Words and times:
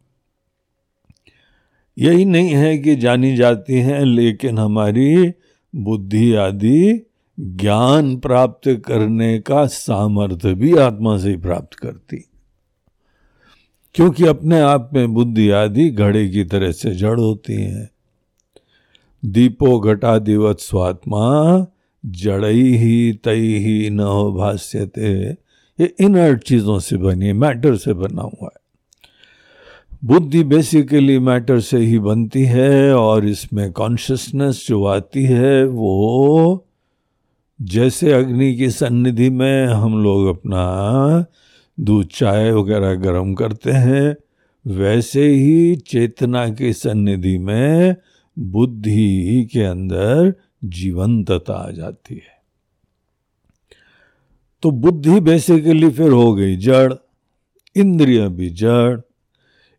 यही 1.99 2.25
नहीं 2.25 2.51
है 2.51 2.79
कि 2.79 2.97
जानी 2.97 3.37
जाती 3.37 3.75
हैं, 3.75 4.01
लेकिन 4.01 4.59
हमारी 4.59 5.33
बुद्धि 5.77 6.35
आदि 6.35 7.07
ज्ञान 7.41 8.17
प्राप्त 8.17 8.83
करने 8.87 9.39
का 9.39 9.67
सामर्थ्य 9.67 10.55
भी 10.55 10.77
आत्मा 10.77 11.19
से 11.19 11.29
ही 11.29 11.37
प्राप्त 11.37 11.75
करती। 11.75 12.25
क्योंकि 13.97 14.27
अपने 14.27 14.61
आप 14.61 14.91
में 14.95 15.15
बुद्धि 15.15 15.51
आदि 15.51 15.91
घड़े 15.91 16.29
की 16.29 16.45
तरह 16.45 16.73
से 16.73 16.91
जड़ 16.95 17.21
होती 17.21 17.55
है। 17.55 17.91
दीपो 19.25 19.81
घटा 19.81 20.19
दिवत 20.19 20.59
स्वात्मा, 20.61 21.67
जड़ई 22.07 22.77
ही 22.77 23.13
तई 23.13 23.55
ही 23.55 23.91
न 23.91 24.01
हो 24.01 24.33
भाष्यते। 24.33 25.13
ये 25.81 25.95
इनर्ट 26.01 26.43
चीज़ों 26.43 26.79
से 26.79 26.97
बनी 26.97 27.27
है 27.27 27.33
मैटर 27.33 27.77
से 27.77 27.93
बना 27.93 28.23
हुआ 28.23 28.51
है। 28.55 28.67
बुद्धि 30.05 30.45
बेसिकली 30.45 31.19
मैटर 31.19 31.61
से 31.61 31.79
ही 31.79 31.99
बनती 31.99 32.45
है 32.45 32.95
और 32.95 33.27
इसमें 33.27 33.73
कॉन्शियसनेस 33.73 34.65
जो 34.69 34.85
आती 34.85 35.25
है 35.25 35.67
वो 35.67 36.67
जैसे 37.63 38.13
अग्नि 38.13 38.55
की 38.55 38.71
सन्निधि 38.71 39.31
में 39.31 39.67
हम 39.67 40.03
लोग 40.03 40.27
अपना 40.27 40.63
दूध 41.81 42.07
चाय 42.07 42.51
वगैरह 42.51 42.95
गर्म 42.95 43.35
करते 43.35 43.73
हैं। 43.73 44.17
वैसे 44.67 45.29
ही 45.29 45.77
चेतना 45.77 46.49
की 46.49 46.73
सन्निधि 46.73 47.39
में 47.39 47.97
बुद्धि 48.39 49.49
के 49.53 49.63
अंदर 49.63 50.35
जीवंतता 50.65 51.55
आ 51.55 51.71
जाती 51.71 52.15
है। 52.15 52.37
तो 54.63 54.71
बुद्धि 54.71 55.21
बेसिकली 55.21 55.91
फिर 55.91 56.11
हो 56.11 56.35
गई 56.35 56.57
जड़, 56.57 56.95
इंद्रिय 57.77 58.29
भी 58.29 58.51
जड़। 58.51 59.01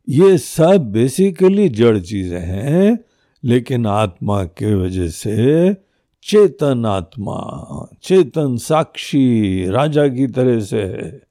ये 0.10 0.38
सब 0.38 0.92
बेसिकली 0.92 1.70
जड़ 1.70 2.00
चीज़ें 2.00 2.40
हैं, 2.40 3.00
लेकिन 3.44 3.86
आत्मा 3.86 4.44
के 4.44 4.76
वजह 4.76 5.08
से 5.08 5.74
चेतन 6.24 6.86
आत्मा, 6.86 7.40
चेतन 8.04 8.58
साक्षी 8.58 9.66
राजा 9.70 10.08
की 10.08 10.28
तरह 10.28 10.60
से 10.60 10.82
है। 10.82 11.27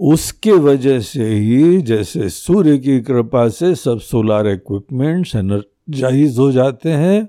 उसके 0.00 0.52
वजह 0.52 1.00
से 1.00 1.28
ही 1.28 1.82
जैसे 1.82 2.28
सूर्य 2.28 2.78
की 2.78 3.00
कृपा 3.00 3.48
से 3.48 3.74
सब 3.74 4.00
सोलार 4.00 4.48
इक्विपमेंट्स 4.48 5.36
एनर्जाइज 5.36 6.38
हो 6.38 6.52
जाते 6.52 6.90
हैं, 6.90 7.28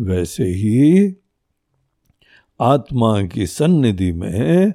वैसे 0.00 0.44
ही 0.44 1.16
आत्मा 2.60 3.22
की 3.22 3.46
सन्निधि 3.46 4.12
में 4.12 4.72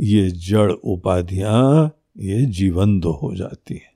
ये 0.00 0.30
जड़ 0.30 0.72
उपाधियाँ, 0.72 1.98
ये 2.18 2.44
जीवंत 2.46 3.04
हो 3.04 3.34
जाती 3.36 3.74
है। 3.74 3.92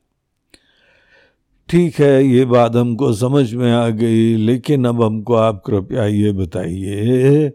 ठीक 1.68 2.00
है, 2.00 2.24
ये 2.24 2.44
बात 2.44 2.76
हमको 2.76 3.12
समझ 3.12 3.54
में 3.54 3.72
आ 3.72 3.88
गई, 3.88 4.36
लेकिन 4.36 4.84
अब 4.84 5.02
हमको 5.02 5.34
आप 5.34 5.62
कृपया 5.66 6.06
ये 6.06 6.32
बताइए 6.32 7.48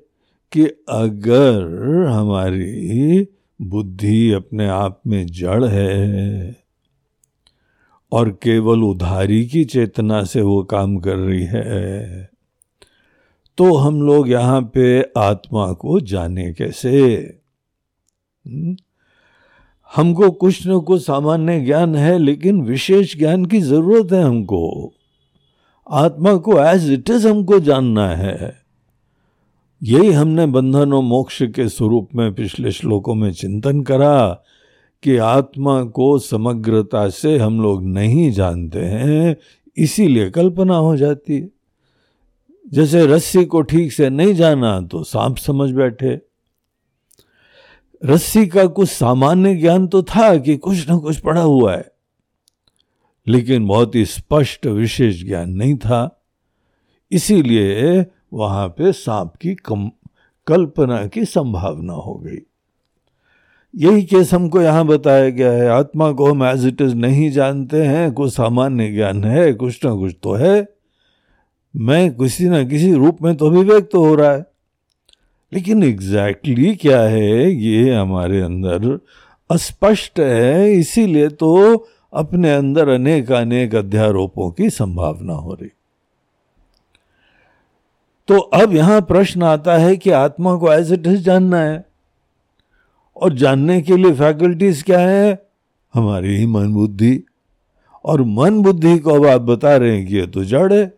कि 0.52 0.66
अगर 0.90 2.08
हमारी 2.08 3.28
बुद्धि 3.64 4.32
अपने 4.32 4.68
आप 4.68 5.02
में 5.08 5.28
जड़ 5.28 5.66
है 5.66 6.56
और 8.12 8.30
केवल 8.30 8.84
उधारी 8.84 9.46
की 9.46 9.66
चेतना 9.66 10.24
से 10.24 10.42
वो 10.42 10.64
काम 10.64 10.98
कर 10.98 11.16
रही 11.16 11.44
है 11.44 12.34
तो 13.58 13.76
हम 13.76 14.02
लोग 14.02 14.30
यहाँ 14.30 14.62
पे 14.62 15.02
आत्मा 15.18 15.74
को 15.74 16.00
जाने 16.00 16.54
कैसे? 16.54 17.02
हम्म? 18.48 18.78
हमको 19.96 20.32
कुछ 20.32 20.68
न 20.68 20.80
कुछ 20.80 21.06
सामान्य 21.06 21.66
ज्ञान 21.66 21.96
है, 21.96 22.18
लेकिन 22.18 22.62
विशेष 22.62 23.18
ज्ञान 23.18 23.46
की 23.46 23.62
ज़रूरत 23.62 24.12
है 24.12 24.24
हमको। 24.24 24.94
आत्मा 25.90 26.36
को 26.36 26.64
एज 26.64 26.92
इट 26.92 27.10
इज़ 27.10 27.28
हमको 27.28 27.60
जानना 27.60 28.10
है। 28.10 28.63
यही 29.84 30.12
हमने 30.12 30.46
बंधन 30.46 30.94
और 30.94 31.02
मोक्ष 31.04 31.42
के 31.56 31.68
स्वरूप 31.70 32.10
में 32.16 32.34
पिछले 32.36 32.72
श्लोकों 32.72 33.16
में 33.16 33.32
चिंतन 33.34 33.82
करा 33.84 34.44
कि 35.04 35.18
आत्मा 35.18 35.84
को 35.84 36.18
समग्रता 36.20 37.08
से 37.10 37.38
हम 37.38 37.62
लोग 37.62 37.84
नहीं 37.86 38.32
जानते 38.32 38.80
हैं, 38.80 39.36
इसीलिए 39.78 40.30
कल्पना 40.30 40.76
हो 40.76 40.96
जाती 40.98 41.40
है। 41.40 41.50
जैसे 42.66 43.06
रस्सी 43.06 43.44
को 43.46 43.62
ठीक 43.62 43.92
से 43.92 44.10
नहीं 44.10 44.34
जाना 44.34 44.80
तो 44.82 45.04
सांप 45.04 45.38
समझ 45.38 45.70
बैठे। 45.72 46.20
रस्सी 48.02 48.46
का 48.48 48.66
कुछ 48.68 48.90
सामान्य 48.90 49.56
ज्ञान 49.56 49.88
तो 49.88 50.04
था 50.06 50.36
कि 50.38 50.56
कुछ 50.58 50.90
ना 50.90 50.98
कुछ 50.98 51.20
पड़ा 51.20 51.42
हुआ 51.42 51.76
है, 51.76 51.92
लेकिन 53.28 53.68
बहुत 53.68 53.96
ही 53.96 54.06
स्पष्ट 54.06 54.66
विशेष 54.68 55.24
ज्ञान 55.26 55.50
नहीं 55.50 55.76
था। 55.78 56.26
इसीलिए 57.12 58.06
वहाँ 58.34 58.68
पे 58.68 58.92
सांप 58.92 59.34
की 59.42 59.56
कम, 59.56 59.92
कल्पना 60.48 61.08
की 61.08 61.26
संभावना 61.26 61.94
हो 61.94 62.16
गई। 62.16 62.38
यही 63.76 64.04
केस 64.04 64.34
हमको 64.34 64.62
यहाँ 64.62 64.86
बताया 64.86 65.30
गया 65.30 65.52
है। 65.52 65.70
आत्मा 65.70 66.12
को 66.12 66.32
हम 66.32 66.44
एज 66.44 66.66
इट 66.66 66.82
इज़ 66.82 66.96
नहीं 66.96 67.32
जानते 67.32 67.82
हैं। 67.82 68.12
कुछ 68.12 68.34
सामान्य 68.34 68.92
ज्ञान 68.92 69.24
है, 69.24 69.54
कुछ 69.54 69.86
ना 69.86 69.96
कुछ 69.96 70.16
तो 70.24 70.34
है। 70.34 70.70
मैं 71.76 72.14
किसी 72.14 72.50
ना 72.50 72.64
किसी 72.64 72.94
रूप 72.94 73.22
में 73.22 73.36
तो 73.36 73.48
अभिव्यक्त 73.48 73.90
तो 73.92 74.06
हो 74.06 74.16
रहा 74.16 74.32
है। 74.32 74.46
लेकिन 75.54 75.84
एग्जैक्टली 75.84 76.56
exactly 76.56 76.82
क्या 76.82 77.02
है, 77.02 77.52
ये 77.52 77.96
हमारे 77.96 78.42
अंदर 78.42 79.00
अस्पष्ट 79.52 80.20
है। 80.20 80.74
इसीलिए 80.74 81.28
तो 81.30 81.76
अपने 82.14 82.54
अंदर 82.54 82.90
अनेक 82.90 83.32
अनेक 83.32 83.76
अध्यारोपों 83.76 84.52
की 84.52 84.70
संभावना 84.70 85.34
हो 85.34 85.54
रही। 85.54 85.70
तो 88.28 88.38
अब 88.38 88.76
यहाँ 88.76 89.02
प्रश्न 89.02 89.44
आता 89.44 89.78
है 89.78 89.98
कि 89.98 90.10
आत्मा 90.10 90.56
को 90.56 90.74
एज 90.74 90.94
इट 90.94 91.08
इज़ 91.08 91.24
जानना 91.24 91.58
है। 91.58 91.86
और 93.16 93.34
जानने 93.34 93.82
के 93.82 93.98
लिए 93.98 94.14
फैकल्टीज 94.14 94.84
क्या 94.84 95.00
है? 95.00 95.46
हमारी 95.94 96.36
ही 96.38 96.46
मन 96.46 96.74
बुद्धि। 96.74 97.24
और 98.06 98.22
मन 98.22 98.62
बुद्धि 98.62 99.00
को 99.00 99.12
अब 99.12 99.26
आप 99.26 99.42
बता 99.42 99.78
रहे 99.78 99.98
हैं 99.98 100.08
कि 100.08 100.16
ये 100.16 100.28
तो 100.28 100.44
जड़ 100.44 100.74
है। 100.74 100.94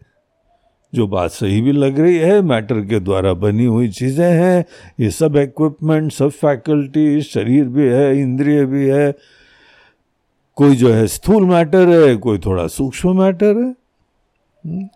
जो 0.93 1.07
बात 1.07 1.31
सही 1.31 1.61
भी 1.61 1.71
लग 1.71 1.99
रही 1.99 2.17
है 2.17 2.41
मैटर 2.41 2.81
के 2.81 2.99
द्वारा 2.99 3.33
बनी 3.33 3.65
हुई 3.65 3.89
चीज़ें 3.89 4.31
हैं, 4.31 4.65
ये 4.99 5.09
सब 5.09 5.35
इक्विपमेंट 5.35 6.11
सब 6.11 6.29
फैकल्टी 6.29 7.21
शरीर 7.21 7.65
भी 7.65 7.83
है, 7.83 8.21
इंद्रिय 8.21 8.65
भी 8.65 8.87
है। 8.87 9.15
कोई 10.55 10.75
जो 10.75 10.93
है 10.93 11.07
स्थूल 11.07 11.45
मैटर 11.45 11.89
है, 11.89 12.15
कोई 12.15 12.37
थोड़ा 12.37 12.67
सूक्ष्म 12.67 13.21
मैटर 13.21 13.57
है। 13.57 13.75
हम्म? 14.71 14.89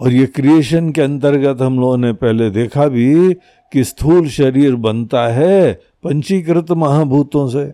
और 0.00 0.12
ये 0.12 0.26
क्रिएशन 0.26 0.90
के 0.90 1.02
अंतर्गत 1.02 1.62
हम 1.62 1.80
लोगों 1.80 1.96
ने 1.96 2.12
पहले 2.12 2.50
देखा 2.50 2.86
भी 2.86 3.34
कि 3.72 3.84
स्थूल 3.84 4.28
शरीर 4.28 4.74
बनता 4.74 5.28
है 5.28 5.72
पंचीकृत 6.04 6.70
महाभूतों 6.70 7.48
से 7.48 7.72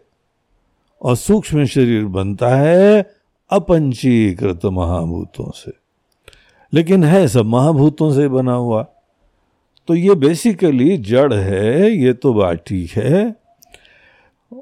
और 1.03 1.17
सूक्ष्म 1.17 1.65
शरीर 1.65 2.05
बनता 2.05 2.57
है 2.57 3.11
अपंचीकृत 3.51 4.61
महाभूतों 4.65 5.51
से। 5.51 5.73
लेकिन 6.75 7.05
है 7.05 7.29
सब 7.29 7.45
महाभूतों 7.45 8.13
से 8.15 8.29
बना 8.29 8.53
हुआ। 8.53 8.83
तो 9.89 9.95
ये 9.95 10.15
बेसिकली 10.15 10.97
जड़ 10.97 11.35
है 11.35 11.91
ये 11.91 12.13
तो 12.13 12.35
बात 12.35 12.65
ठीक 12.67 12.91
है। 12.91 13.37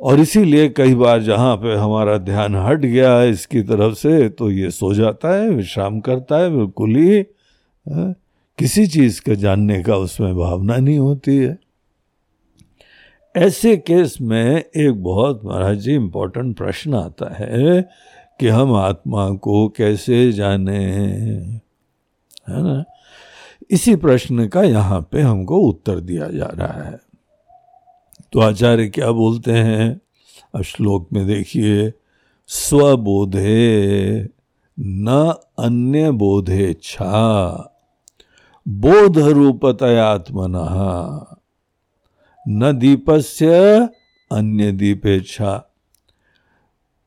और 0.02 0.20
इसीलिए 0.20 0.68
कई 0.68 0.94
बार 0.94 1.22
जहाँ 1.22 1.56
पे 1.56 1.74
हमारा 1.74 2.18
ध्यान 2.18 2.56
हट 2.56 2.78
गया 2.78 3.22
इसकी 3.22 3.62
तरफ़ 3.62 3.94
से 3.94 4.28
तो 4.28 4.50
ये 4.50 4.70
सो 4.70 4.94
जाता 4.94 5.34
है 5.34 5.50
विश्राम 5.50 6.00
करता 6.00 6.36
है 6.36 6.50
बिल्कुल 6.50 6.96
ही 6.96 7.16
हाँ, 7.18 7.24
किसी 8.58 8.86
चीज़ 8.86 9.22
के 9.22 9.36
जानने 9.36 9.82
का 9.82 9.96
उसमें 9.96 10.36
भावना 10.36 10.76
नहीं 10.76 10.98
होती 10.98 11.36
है। 11.36 11.58
ऐसे 13.36 13.76
केस 13.76 14.18
में 14.20 14.64
एक 14.76 15.02
बहुत 15.02 15.40
महाराज 15.44 15.78
जी 15.78 15.94
इंपॉर्टेंट 15.94 16.56
प्रश्न 16.56 16.94
आता 16.94 17.34
है 17.34 17.82
कि 18.40 18.48
हम 18.48 18.72
आत्मा 18.72 19.30
को 19.30 19.68
कैसे 19.68 20.32
जाने? 20.32 20.84
है 22.48 22.62
ना? 22.62 22.84
इसी 23.70 23.96
प्रश्न 23.96 24.48
का 24.48 24.62
यहाँ 24.62 25.08
पे 25.12 25.20
हमको 25.20 25.58
उत्तर 25.58 26.00
दिया 26.00 26.28
जा 26.28 26.46
रहा 26.46 26.82
है। 26.82 27.00
तो 28.32 28.40
आचार्य 28.40 28.88
क्या 28.88 29.10
बोलते 29.10 29.52
हैं? 29.52 30.00
श्लोक 30.62 31.08
में 31.12 31.26
देखिए 31.26 31.92
स्वबोधे 32.46 34.28
न 34.80 35.34
अन्य 35.58 36.10
बोधे 36.10 36.76
छा 36.82 37.70
बोध 38.66 39.18
रूपतयात्मन 39.18 40.54
न 42.48 42.72
दीपस्य 42.78 43.88
अन्य 44.32 44.72
दीपेच्छा 44.72 45.70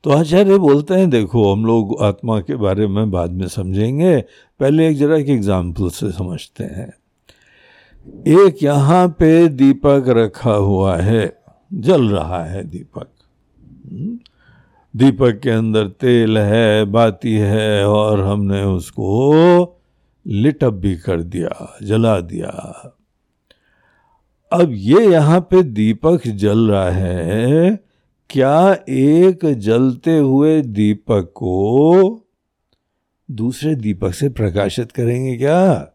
तो 0.04 0.12
आचार्य 0.12 0.58
बोलते 0.58 0.94
हैं, 0.94 1.10
देखो, 1.10 1.54
हम 1.54 1.66
लोग 1.66 2.02
आत्मा 2.02 2.40
के 2.40 2.56
बारे 2.56 2.88
में 2.88 3.12
बाद 3.12 3.32
में 3.32 3.48
समझेंगे। 3.48 4.18
पहले 4.60 4.90
एक 4.90 4.98
जरा 4.98 5.16
एक 5.18 5.30
एग्ज़ाम्पल 5.30 5.90
से 5.90 6.12
समझते 6.12 6.64
हैं। 6.64 6.94
एक 8.28 8.64
यहाँ 8.64 9.08
पे 9.10 9.48
दीपक 9.48 10.06
रखा 10.08 10.54
हुआ 10.54 10.96
है, 10.98 11.38
जल 11.74 12.10
रहा 12.10 12.44
है 12.44 12.64
दीपक। 12.64 13.10
हम्म? 13.92 14.20
दीपक 14.96 15.40
के 15.44 15.50
अंदर 15.50 15.88
तेल 15.88 16.38
है, 16.38 16.86
बाती 16.86 17.34
है 17.34 17.88
और 17.88 18.22
हमने 18.22 18.64
उसको 18.64 19.77
लिटअप 20.28 20.74
भी 20.74 20.96
कर 20.96 21.22
दिया, 21.22 21.78
जला 21.84 22.20
दिया। 22.20 22.94
अब 24.52 24.72
ये 24.72 25.06
यहाँ 25.08 25.40
पे 25.42 25.64
दीपक 25.64 26.28
जल 26.28 26.60
रहा 26.72 26.90
है, 26.90 27.80
क्या 28.30 28.78
एक 28.90 29.46
जलते 29.46 30.18
हुए 30.18 30.62
दीपक 30.62 31.32
को 31.36 32.24
दूसरे 33.32 33.76
दीपक 33.76 34.14
से 34.14 34.30
प्रकाशित 34.30 34.92
करेंगे 34.92 35.38
क्या? 35.38 35.94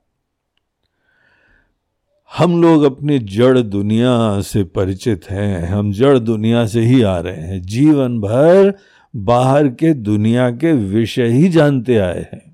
हम 2.37 2.63
लोग 2.63 2.83
अपनी 2.83 3.19
जड़ 3.19 3.59
दुनिया 3.59 4.41
से 4.41 4.65
परिचित 4.65 5.31
हैं, 5.31 5.67
हम 5.67 5.93
जड़ 5.93 6.19
दुनिया 6.19 6.67
से 6.67 6.81
ही 6.81 7.03
आ 7.03 7.19
रहे 7.19 7.37
हैं, 7.37 7.63
जीवन 7.63 8.21
भर 8.21 8.75
बाहर 9.17 9.69
के 9.69 9.95
दुनिया 9.95 10.51
के 10.51 10.73
विषय 10.73 11.27
ही 11.27 11.49
जानते 11.49 11.97
आए 11.97 12.29
हैं। 12.33 12.52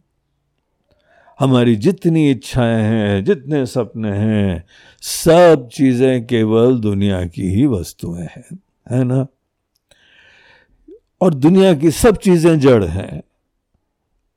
हमारी 1.41 1.77
जितनी 1.77 2.31
इच्छाएँ 2.31 2.83
हैं, 2.83 3.25
जितने 3.25 3.67
सपने 3.67 4.11
हैं, 4.11 4.65
सब 5.03 5.69
चीज़ें 5.73 6.27
केवल 6.27 6.79
दुनिया 6.79 7.27
की 7.27 7.43
ही 7.43 7.67
वस्तुएँ 7.67 8.23
हैं, 8.23 8.59
है 8.91 9.05
ना? 9.05 9.27
और 11.21 11.35
दुनिया 11.35 11.75
की 11.75 11.91
सब 11.91 12.17
चीज़ें 12.17 12.61
जड़ 12.61 12.85
हैं। 12.85 13.23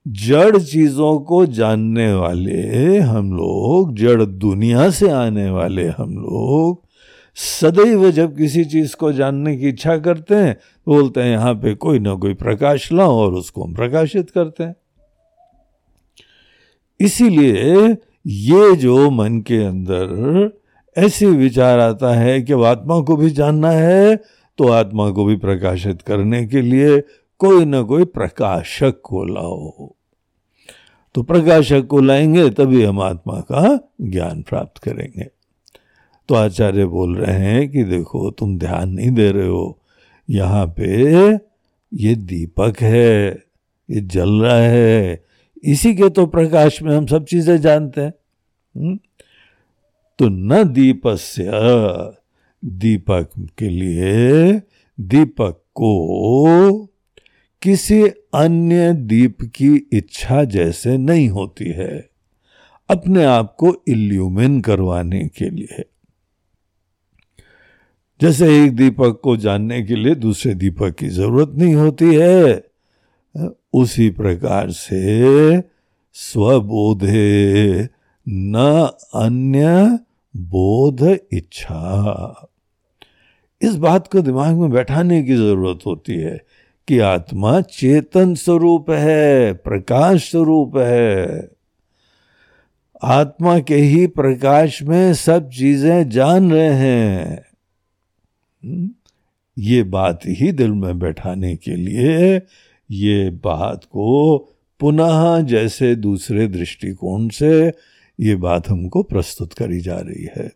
जड़ 0.08 0.58
चीज़ों 0.58 1.20
को 1.20 1.46
जानने 1.46 2.14
वाले 2.14 3.00
हम 3.00 3.34
लोग, 3.34 3.96
जड़ 3.96 4.24
दुनिया 4.24 4.90
से 4.90 5.10
आने 5.10 5.50
वाले 5.50 5.88
हम 5.88 6.16
लोग, 6.16 6.84
सदैव 7.36 8.12
जब 8.12 8.38
किसी 8.38 8.66
चीज़ 8.66 8.96
को 8.96 9.12
जानने 9.12 9.58
की 9.58 9.70
इच्छा 9.70 9.98
करते 9.98 10.36
हैं, 10.36 10.58
बोलते 10.88 11.22
हैं, 11.22 11.32
यहाँ 11.32 11.54
पे 11.54 11.76
कोई 11.76 12.00
ना 12.00 12.16
कोई 12.16 12.34
प्रकाश 12.34 12.92
लाओ 12.92 13.16
और 13.18 13.34
उसको 13.34 13.64
हम 13.64 13.74
प्रकाशित 13.74 14.30
करते 14.30 14.64
हैं। 14.64 14.76
इसीलिए 17.02 17.98
ये 18.28 18.76
जो 18.76 19.10
मन 19.10 19.40
के 19.42 19.64
अंदर 19.64 20.52
ऐसे 20.98 21.26
विचार 21.26 21.80
आता 21.80 22.14
है 22.14 22.42
कि 22.42 22.54
आत्मा 22.54 23.00
को 23.00 23.16
भी 23.16 23.30
जानना 23.30 23.72
है 23.72 24.16
तो 24.58 24.68
आत्मा 24.68 25.10
को 25.10 25.26
भी 25.26 25.36
प्रकाशित 25.36 26.02
करने 26.02 26.46
के 26.48 26.62
लिए 26.62 27.04
कोई 27.38 27.66
ना 27.66 27.82
कोई 27.82 28.06
प्रकाशक 28.06 29.02
को 29.04 29.24
लाओ। 29.24 29.94
तो 31.16 31.24
प्रकाशक 31.24 31.88
को 31.88 32.00
लाएँगे, 32.00 32.50
तभी 32.50 32.84
हम 32.84 33.02
आत्मा 33.02 33.40
का 33.40 33.90
ज्ञान 34.02 34.42
प्राप्त 34.42 34.78
करेंगे। 34.78 35.28
तो 36.30 36.36
आचार्य 36.36 36.86
बोल 36.86 37.16
रहे 37.16 37.36
हैं 37.36 37.72
कि 37.72 37.84
देखो, 37.84 38.32
तुम 38.32 38.58
ध्यान 38.58 38.90
नहीं 38.90 39.12
दे 39.12 39.32
रहे 39.32 39.48
हो। 39.48 39.80
यहाँ 40.30 40.68
पे 40.68 41.28
ये 41.94 42.16
दीपक 42.16 42.74
है, 42.82 43.44
ये 43.90 44.02
जल 44.02 44.30
रहा 44.30 44.58
है 44.58 45.24
इसी 45.64 45.96
के 45.96 46.10
तो 46.10 46.26
प्रकाश 46.26 46.82
में 46.82 46.98
हम 46.98 47.06
सब 47.06 47.26
चीज़ें 47.26 47.58
जानते 47.58 48.02
हैं। 48.02 48.14
हम्म? 48.78 49.00
तो 50.20 50.30
न 50.30 50.64
दीपस्य 50.74 51.52
दीपक 52.66 53.30
के 53.58 53.70
लिए 53.70 54.54
दीपक 55.00 55.64
को 55.76 56.86
किसी 57.62 58.04
अन्य 58.34 58.94
दीप 58.94 59.38
की 59.42 59.88
इच्छा 59.94 60.44
जैसे 60.44 60.98
नहीं 60.98 61.30
होती 61.30 61.66
है। 61.66 62.10
अपने 62.90 63.24
आप 63.24 63.56
को 63.60 63.84
इल्यूमिन 63.88 64.62
करवाने 64.62 65.28
के 65.28 65.50
लिए। 65.50 65.86
जैसे 68.22 68.66
एक 68.66 68.76
दीपक 68.76 69.22
को 69.24 69.38
जानने 69.38 69.84
के 69.84 69.96
लिए 69.96 70.16
दूसरे 70.16 70.54
दीपक 70.54 70.96
की 70.96 71.08
ज़रूरत 71.08 71.50
नहीं 71.58 71.76
होती 71.76 72.16
है। 72.16 72.71
उसी 73.74 74.10
प्रकार 74.10 74.72
से 74.72 75.64
स्वबोधे 76.14 77.84
न 78.30 78.90
अन्य 79.16 80.00
बोध 80.38 81.18
इच्छा। 81.34 82.50
इस 83.62 83.76
बात 83.76 84.08
को 84.08 84.22
दिमाग 84.22 84.56
में 84.56 84.70
बैठाने 84.70 85.24
की 85.24 85.36
ज़रूरत 85.36 85.80
होती 85.86 86.14
है 86.14 86.42
कि 86.88 87.00
आत्मा 87.00 87.62
चेतन 87.62 88.36
स्वरूप 88.36 88.90
है, 88.90 89.54
प्रकाश 89.54 90.32
स्वरूप 90.32 90.78
है। 90.78 91.50
आत्मा 93.04 93.60
के 93.60 93.76
ही 93.76 94.08
प्रकाश 94.08 94.84
में 94.84 95.14
सब 95.14 95.50
चीज़ें 95.50 96.10
जान 96.10 96.52
रहे 96.52 96.74
हैं। 96.74 97.46
हम्म? 98.66 98.92
ये 99.60 99.84
बात 99.84 100.20
ही 100.26 100.52
दिल 100.52 100.72
में 100.72 101.00
बैठाने 101.00 101.56
के 101.56 101.76
लिए 101.76 102.42
ये 102.92 103.30
बात 103.30 103.84
को 103.84 104.38
पुनः 104.80 105.42
जैसे 105.42 105.96
दूसरे 105.96 106.48
दृष्टिकोण 106.48 107.30
से 107.30 107.74
ये 108.20 108.36
बात 108.36 108.70
हमको 108.70 109.04
प्रस्तुत 109.04 109.54
करी 109.54 109.80
जा 109.80 109.98
रही 109.98 110.24
है 110.24 110.52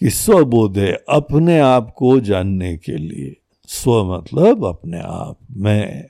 कि 0.00 0.10
स्वबोधे 0.10 0.92
अपने 1.08 1.58
आप 1.58 1.94
को 1.96 2.20
जानने 2.20 2.76
के 2.76 2.96
लिए, 2.96 3.36
स्व 3.66 4.18
मतलब 4.18 4.64
अपने 4.64 5.00
आप 5.00 5.38
में। 5.50 6.08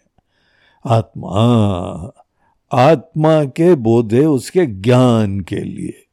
आत्मा 0.86 2.12
आत्मा 2.72 3.44
के 3.44 3.74
बोधे 3.74 4.24
उसके 4.24 4.66
ज्ञान 4.66 5.40
के 5.40 5.56
लिए। 5.56 6.06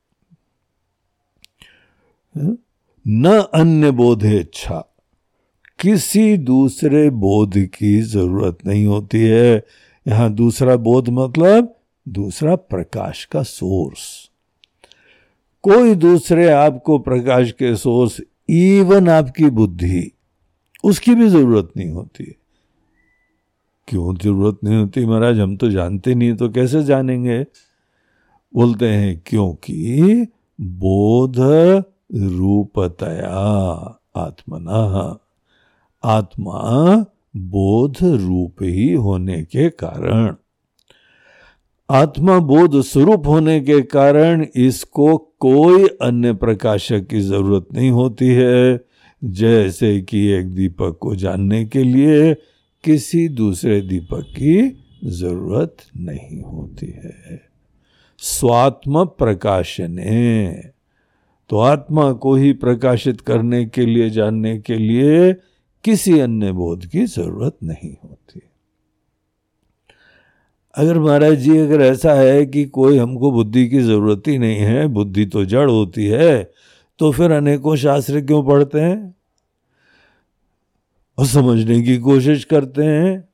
न 3.08 3.46
अन्य 3.54 3.92
बोधे 3.92 4.40
इच्छा। 4.40 4.93
किसी 5.84 6.38
दूसरे 6.38 7.10
बोध 7.10 7.58
की 7.58 8.02
ज़रूरत 8.02 8.58
नहीं 8.68 8.86
होती 8.86 9.20
है। 9.20 9.64
यहाँ 10.08 10.34
दूसरा 10.34 10.76
बोध 10.76 11.10
मतलब 11.10 11.76
दूसरा 12.08 12.56
प्रकाश 12.56 13.26
का 13.26 13.44
सोर्स। 13.44 14.30
कोई 15.64 15.96
दूसरे 15.96 16.48
आपको 16.50 16.98
प्रकाश 17.00 17.52
के 17.52 17.76
सोर्स, 17.76 18.22
इवन 18.50 19.10
आपकी 19.10 19.50
बुद्धि, 19.50 20.12
उसकी 20.84 21.16
भी 21.16 21.28
ज़रूरत 21.28 21.72
नहीं 21.78 21.90
होती। 21.90 22.36
क्यों 23.88 24.16
ज़रूरत 24.16 24.60
नहीं 24.64 24.78
होती 24.78 25.06
महाराज? 25.06 25.40
हम 25.40 25.56
तो 25.56 25.70
जानते 25.70 26.16
नहीं 26.16 26.34
तो 26.34 26.50
कैसे 26.50 26.84
जानेंगे? 26.84 27.46
बोलते 28.54 28.90
हैं, 28.90 29.22
क्योंकि 29.26 30.28
बोध 30.62 31.40
रूपतया 32.14 33.36
आत्मना। 34.16 35.20
आत्मा 36.06 37.06
बोध 37.36 37.96
रूप 38.02 38.56
ही 38.62 38.94
होने 38.94 39.44
के 39.44 39.70
कारण। 39.70 40.36
आत्मा 41.90 42.40
बोध 42.40 42.82
स्वरूप 42.82 43.28
होने 43.28 43.60
के 43.60 43.82
कारण 43.82 44.46
इसको 44.56 45.18
कोई 45.18 45.88
अन्य 45.88 46.34
प्रकाशक 46.34 47.08
की 47.08 47.22
ज़रूरत 47.22 47.68
नहीं 47.74 47.92
होती 47.92 48.28
है। 48.28 48.86
जैसे 49.24 50.02
कि 50.02 50.28
एक 50.28 50.56
दीपक 50.56 50.98
को 51.02 51.16
जानने 51.16 51.66
के 51.66 51.84
लिए 51.84 52.34
किसी 52.84 53.30
दूसरे 53.30 53.82
दीपक 53.82 54.26
की 54.30 54.86
ज़रूरत 55.06 55.78
नहीं 55.98 56.42
होती 56.42 56.86
है। 56.86 57.42
स्वात्म 58.18 59.06
प्रकाशने। 59.06 60.52
तो 61.50 61.60
आत्मा 61.60 62.12
को 62.12 62.36
ही 62.36 62.54
प्रकाशित 62.54 63.22
करने 63.22 63.66
के 63.66 63.86
लिए, 63.86 64.10
जानने 64.10 64.60
के 64.60 64.76
लिए 64.76 65.36
किसी 65.84 66.20
अन्य 66.20 66.52
बोध 66.52 66.86
की 66.86 67.06
ज़रूरत 67.06 67.58
नहीं 67.64 67.96
होती। 68.04 68.42
अगर 70.76 71.00
महाराज 71.00 71.36
जी, 71.36 71.58
अगर 71.58 71.82
ऐसा 71.82 72.14
है 72.14 72.46
कि 72.46 72.66
कोई 72.66 72.98
हमको 72.98 73.32
बुद्धि 73.32 73.68
की 73.70 73.80
ज़रूरत 73.80 74.24
ही 74.28 74.38
नहीं 74.38 74.58
है, 74.58 74.88
बुद्धि 74.88 75.26
तो 75.26 75.46
जड़ 75.46 75.70
होती 75.70 76.06
है 76.06 76.52
तो 77.00 77.12
फिर 77.12 77.32
अनेकों 77.32 77.76
शास्त्र 77.76 78.22
क्यों 78.22 78.44
पढ़ते 78.44 78.80
हैं? 78.80 79.16
और 81.18 81.26
समझने 81.26 81.82
की 81.82 81.98
कोशिश 81.98 82.44
करते 82.44 82.84
हैं। 82.84 83.30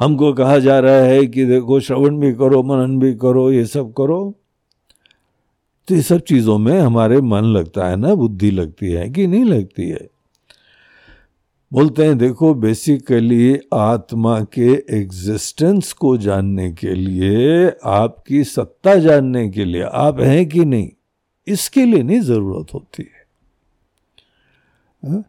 हमको 0.00 0.32
कहा 0.32 0.58
जा 0.58 0.78
रहा 0.78 0.94
है 0.94 1.26
कि 1.26 1.44
देखो, 1.44 1.80
श्रवण 1.80 2.18
भी 2.18 2.32
करो, 2.32 2.62
मनन 2.62 2.98
भी 2.98 3.14
करो, 3.14 3.50
ये 3.52 3.64
सब 3.66 3.92
करो। 3.92 4.34
तो 5.88 5.94
ये 5.94 6.02
सब 6.02 6.20
चीज़ों 6.20 6.58
में 6.58 6.80
हमारे 6.80 7.20
मन 7.20 7.44
लगता 7.44 7.88
है 7.88 7.96
ना, 7.96 8.14
बुद्धि 8.14 8.50
लगती 8.50 8.90
है 8.92 9.08
कि 9.10 9.26
नहीं 9.26 9.44
लगती 9.44 9.88
है? 9.88 10.11
बोलते 11.72 12.04
हैं, 12.04 12.18
देखो 12.18 12.54
बेसिकली 12.54 13.60
आत्मा 13.74 14.40
के 14.40 14.96
एग्जिस्टेंस 14.98 15.92
को 15.92 16.16
जानने 16.16 16.72
के 16.72 16.94
लिए, 16.94 17.72
आपकी 17.84 18.44
सत्ता 18.44 18.94
जानने 18.94 19.50
के 19.50 19.64
लिए, 19.64 19.82
आप 19.82 20.20
हैं 20.20 20.48
कि 20.48 20.64
नहीं, 20.64 20.90
इसके 21.46 21.84
लिए 21.84 22.02
नहीं 22.02 22.20
ज़रूरत 22.20 22.74
होती 22.74 23.02
है। 23.02 23.22
हाँ? 25.10 25.24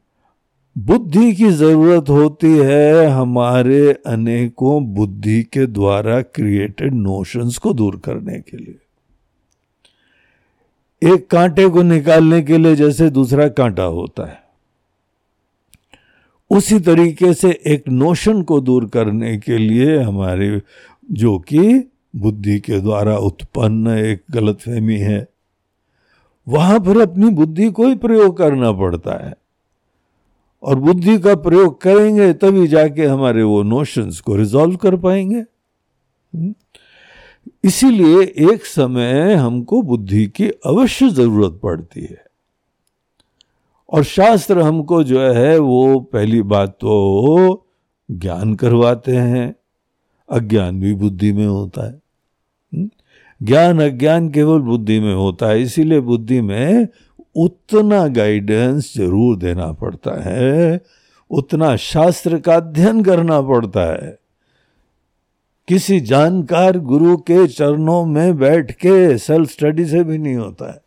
बुद्धि 0.77 1.33
की 1.33 1.49
ज़रूरत 1.49 2.09
होती 2.09 2.57
है, 2.57 3.07
हमारे 3.07 3.93
अनेकों 4.05 4.85
बुद्धि 4.85 5.43
के 5.43 5.65
द्वारा 5.65 6.21
क्रिएटेड 6.21 6.93
नोशंस 6.93 7.57
को 7.57 7.73
दूर 7.73 7.95
करने 7.95 8.39
के 8.39 8.57
लिए। 8.57 8.79
एक 11.13 11.27
कांटे 11.29 11.69
को 11.69 11.81
निकालने 11.81 12.41
के 12.41 12.57
लिए 12.57 12.75
जैसे 12.75 13.09
दूसरा 13.09 13.47
कांटा 13.47 13.83
होता 13.83 14.29
है। 14.29 14.42
उसी 16.53 16.79
तरीके 16.79 17.33
से 17.33 17.61
एक 17.67 17.83
नोशन 17.89 18.41
को 18.41 18.59
दूर 18.59 18.85
करने 18.85 19.37
के 19.37 19.57
लिए 19.57 19.97
हमारे 19.97 20.61
जो 21.11 21.39
कि 21.39 21.91
बुद्धि 22.15 22.59
के 22.59 22.79
द्वारा 22.79 23.17
उत्पन्न 23.17 23.87
एक 23.87 24.21
गलत 24.31 24.59
फहमी 24.59 24.97
है, 24.97 25.27
वहाँ 26.47 26.79
पर 26.79 27.01
अपनी 27.01 27.29
बुद्धि 27.29 27.69
को 27.69 27.87
ही 27.87 27.95
प्रयोग 27.95 28.37
करना 28.37 28.71
पड़ता 28.71 29.27
है। 29.27 29.33
और 30.63 30.79
बुद्धि 30.79 31.19
का 31.19 31.35
प्रयोग 31.35 31.81
करेंगे 31.81 32.33
तभी 32.33 32.67
जाके 32.67 33.05
हमारे 33.05 33.43
वो 33.43 33.63
नोशंस 33.63 34.19
को 34.19 34.35
रिजॉल्व 34.35 34.75
कर 34.75 34.95
पाएँगे। 34.95 35.39
हम्म? 36.35 36.53
इसीलिए 37.63 38.21
एक 38.51 38.65
समय 38.65 39.33
हमको 39.33 39.81
बुद्धि 39.81 40.27
की 40.27 40.49
अवश्य 40.49 41.09
ज़रूरत 41.09 41.59
पड़ती 41.63 42.01
है। 42.01 42.22
और 43.93 44.03
शास्त्र 44.03 44.59
हमको 44.59 45.03
जो 45.03 45.21
है, 45.21 45.57
वो 45.57 45.99
पहली 45.99 46.41
बात 46.41 46.69
तो 46.69 47.65
ज्ञान 48.11 48.53
करवाते 48.55 49.15
हैं। 49.15 49.55
अज्ञान 50.29 50.79
भी 50.79 50.93
बुद्धि 50.93 51.33
में 51.33 51.47
होता 51.47 51.87
है। 51.87 52.01
हम्म? 52.73 52.89
ज्ञान 53.43 53.79
अज्ञान 53.79 54.29
केवल 54.29 54.59
बुद्धि 54.59 54.99
में 54.99 55.15
होता 55.15 55.45
है, 55.47 55.61
इसीलिए 55.61 55.99
बुद्धि 55.99 56.41
में 56.41 56.87
उतना 57.35 58.07
गाइडेंस 58.07 58.93
ज़रूर 58.97 59.37
देना 59.37 59.71
पड़ता 59.71 60.21
है, 60.21 60.81
उतना 61.29 61.75
शास्त्र 61.75 62.39
का 62.39 62.55
अध्ययन 62.55 63.03
करना 63.03 63.41
पड़ता 63.41 64.05
है। 64.05 64.19
किसी 65.67 65.99
जानकार 65.99 66.77
गुरु 66.77 67.17
के 67.17 67.47
चरणों 67.47 68.05
में 68.05 68.37
बैठ 68.37 68.71
के 68.71 69.17
सेल्फ 69.17 69.49
स्टडी 69.49 69.85
से 69.85 70.03
भी 70.03 70.17
नहीं 70.17 70.35
होता 70.35 70.71
है। 70.71 70.81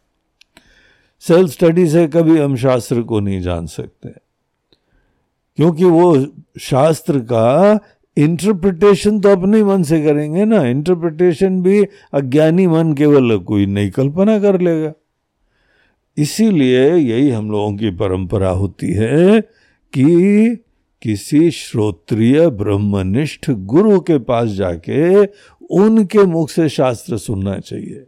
सेल्फ 1.20 1.50
स्टडी 1.50 1.88
से 1.88 2.06
कभी 2.06 2.38
हम 2.38 2.56
शास्त्र 2.56 3.02
को 3.02 3.20
नहीं 3.20 3.40
जान 3.40 3.66
सकते। 3.66 4.08
क्योंकि 5.56 5.84
वो 5.84 6.26
शास्त्र 6.60 7.18
का 7.18 7.80
इंटरप्रिटेशन 8.16 9.20
तो 9.20 9.28
अपने 9.28 9.64
मन 9.64 9.82
से 9.82 10.02
करेंगे 10.02 10.44
ना। 10.44 10.62
इंटरप्रिटेशन 10.62 11.62
भी 11.62 11.84
अज्ञानी 12.12 12.66
मन 12.66 12.94
केवल 12.94 13.38
कोई 13.38 13.66
नई 13.66 13.90
कल्पना 13.90 14.38
कर 14.38 14.60
लेगा। 14.60 14.92
इसीलिए 16.16 16.94
यही 16.94 17.30
हम 17.30 17.50
लोगों 17.50 17.76
की 17.76 17.90
परंपरा 17.90 18.50
होती 18.50 18.92
है 18.92 19.40
कि 19.92 20.56
किसी 21.02 21.50
श्रोत्रिय 21.50 22.48
ब्रह्मनिष्ठ 22.48 23.50
गुरु 23.50 24.00
के 24.00 24.18
पास 24.18 24.48
जाके 24.48 25.24
उनके 25.70 26.18
मुख 26.18 26.50
से 26.50 26.68
शास्त्र 26.68 27.16
सुनना 27.16 27.58
चाहिए। 27.58 28.04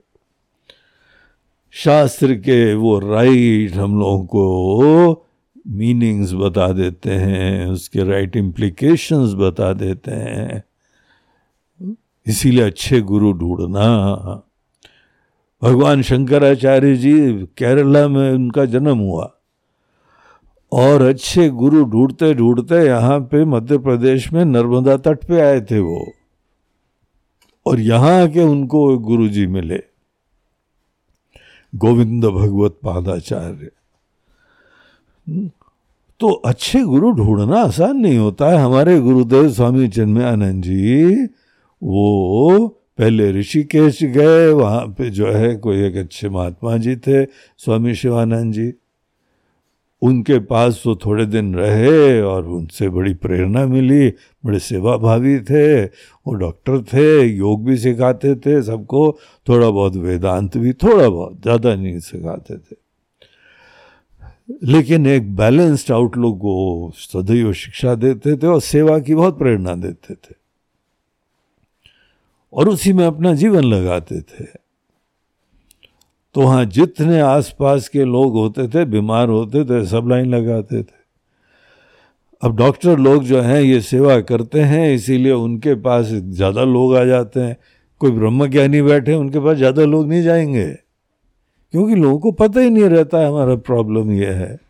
शास्त्र 1.71 2.35
के 2.35 2.75
वो 2.75 2.99
राइट 2.99 3.75
हम 3.75 3.99
लोगों 3.99 4.25
को 4.25 5.27
मीनिंग्स 5.69 6.33
बता 6.33 6.73
देते 6.73 7.11
हैं, 7.11 7.67
उसके 7.67 8.05
राइट 8.05 8.37
इम्प्लीकेशंस 8.37 9.35
बता 9.35 9.73
देते 9.73 10.11
हैं। 10.11 10.65
इसीलिए 12.27 12.65
अच्छे 12.65 13.01
गुरु 13.01 13.33
ढूंढना। 13.33 14.15
भगवान 15.63 16.03
शंकराचार्य 16.03 16.97
जी 16.97 17.33
केरला 17.33 18.09
में 18.09 18.33
उनका 18.33 18.65
जन्म 18.65 18.99
हुआ। 18.99 19.35
और 20.73 21.03
अच्छे 21.03 21.49
गुरु 21.49 21.85
ढूंढते 21.85 22.35
ढूंढते 22.35 22.75
यहाँ 22.75 23.21
पे 23.21 23.45
मध्य 23.45 23.79
प्रदेश 23.79 24.33
में 24.33 24.45
नर्मदा 24.45 24.97
तट 24.97 25.25
पे 25.25 25.41
आए 25.41 25.61
थे 25.61 25.79
वो। 25.79 26.13
और 27.67 27.81
यहाँ 27.81 28.23
आके 28.23 28.41
उनको 28.41 28.99
गुरु 28.99 29.29
जी 29.29 29.47
मिले। 29.47 29.88
गोविंद 31.75 32.25
भगवत 32.25 32.79
पादाचार्य। 32.85 33.71
तो 36.21 36.29
अच्छे 36.29 36.83
गुरु 36.83 37.11
ढूंढना 37.13 37.61
आसान 37.61 37.97
नहीं 37.97 38.19
होता 38.19 38.49
है। 38.51 38.59
हमारे 38.59 39.01
गुरुदेव 39.01 39.49
स्वामी 39.53 39.89
चिन्मयानंद 39.89 40.63
जी, 40.63 41.25
वो 41.83 42.69
पहले 42.99 43.33
ऋषिकेश 43.33 44.03
गए, 44.05 44.49
वहाँ 44.49 44.87
पे 44.89 45.11
जो 45.11 45.27
है 45.27 45.57
कोई 45.57 45.83
एक 45.83 45.97
अच्छे 45.97 46.29
महात्मा 46.29 46.77
जी 46.77 46.97
थे, 46.97 47.25
स्वामी 47.59 47.95
शिवानंद 47.95 48.55
जी। 48.55 48.73
उनके 50.03 50.39
पास 50.39 50.83
वो 50.87 50.95
थोड़े 50.97 51.27
दिन 51.27 51.55
रहे 51.55 52.21
और 52.23 52.47
उनसे 52.47 52.89
बड़ी 52.89 53.15
प्रेरणा 53.15 53.67
मिली। 53.67 54.09
बड़े 54.45 54.59
सेवा 54.59 54.97
भावी 54.97 55.41
थे, 55.41 55.85
वो 55.85 56.35
डॉक्टर 56.35 56.83
थे, 56.83 57.23
योग 57.27 57.65
भी 57.65 57.77
सिखाते 57.77 58.35
थे 58.35 58.63
सबको। 58.63 59.19
थोड़ा 59.49 59.71
बहुत 59.71 59.97
वेदांत 59.97 60.57
भी, 60.57 60.73
थोड़ा 60.73 61.09
बहुत, 61.09 61.43
ज़्यादा 61.43 61.75
नहीं 61.75 61.99
सिखाते 61.99 62.57
थे। 62.57 62.77
लेकिन 64.65 65.07
एक 65.07 65.37
बैलेंस्ड 65.37 65.93
आउटलुक 65.93 66.39
वो 66.43 66.93
सदैव 66.97 67.53
शिक्षा 67.53 67.95
देते 67.95 68.37
थे 68.37 68.47
और 68.47 68.61
सेवा 68.61 68.99
की 68.99 69.15
बहुत 69.15 69.39
प्रेरणा 69.39 69.75
देते 69.75 70.15
थे। 70.15 70.35
और 72.53 72.69
उसी 72.69 72.93
में 72.93 73.07
अपना 73.07 73.35
जीवन 73.35 73.65
लगाते 73.65 74.21
थे। 74.21 74.68
तो 76.35 76.41
वहाँ 76.41 76.65
जितने 76.65 77.21
आसपास 77.21 77.89
के 77.89 78.05
लोग 78.05 78.33
होते 78.33 78.69
थे, 78.69 78.85
बीमार 78.85 79.29
होते 79.29 79.65
थे, 79.65 79.87
सब 79.87 80.09
लाइन 80.09 80.35
लगाते 80.35 80.83
थे। 80.83 80.99
अब 82.43 82.57
डॉक्टर 82.57 82.99
लोग 82.99 83.25
जो 83.25 83.41
हैं, 83.41 83.61
ये 83.61 83.81
सेवा 83.81 84.21
करते 84.21 84.61
हैं, 84.61 84.95
इसीलिए 84.95 85.33
उनके 85.33 85.75
पास 85.75 86.07
ज़्यादा 86.07 86.65
लोग 86.65 86.97
आ 86.97 87.05
जाते 87.05 87.41
हैं। 87.41 87.57
कोई 87.99 88.11
ब्रह्म 88.11 88.47
ज्ञानी 88.47 88.83
बैठे, 88.83 89.15
उनके 89.15 89.41
पास 89.41 89.57
ज़्यादा 89.57 89.85
लोग 89.85 90.09
नहीं 90.09 90.23
जाएँगे। 90.23 90.69
क्योंकि 91.73 91.95
लोगों 91.95 92.19
को 92.19 92.33
पता 92.33 92.61
ही 92.61 92.71
नहीं 92.71 92.85
रहता 92.85 93.19
है, 93.19 93.29
हमारा 93.29 93.55
प्रॉब्लम 93.57 94.13
यह 94.13 94.33
है। 94.33 94.61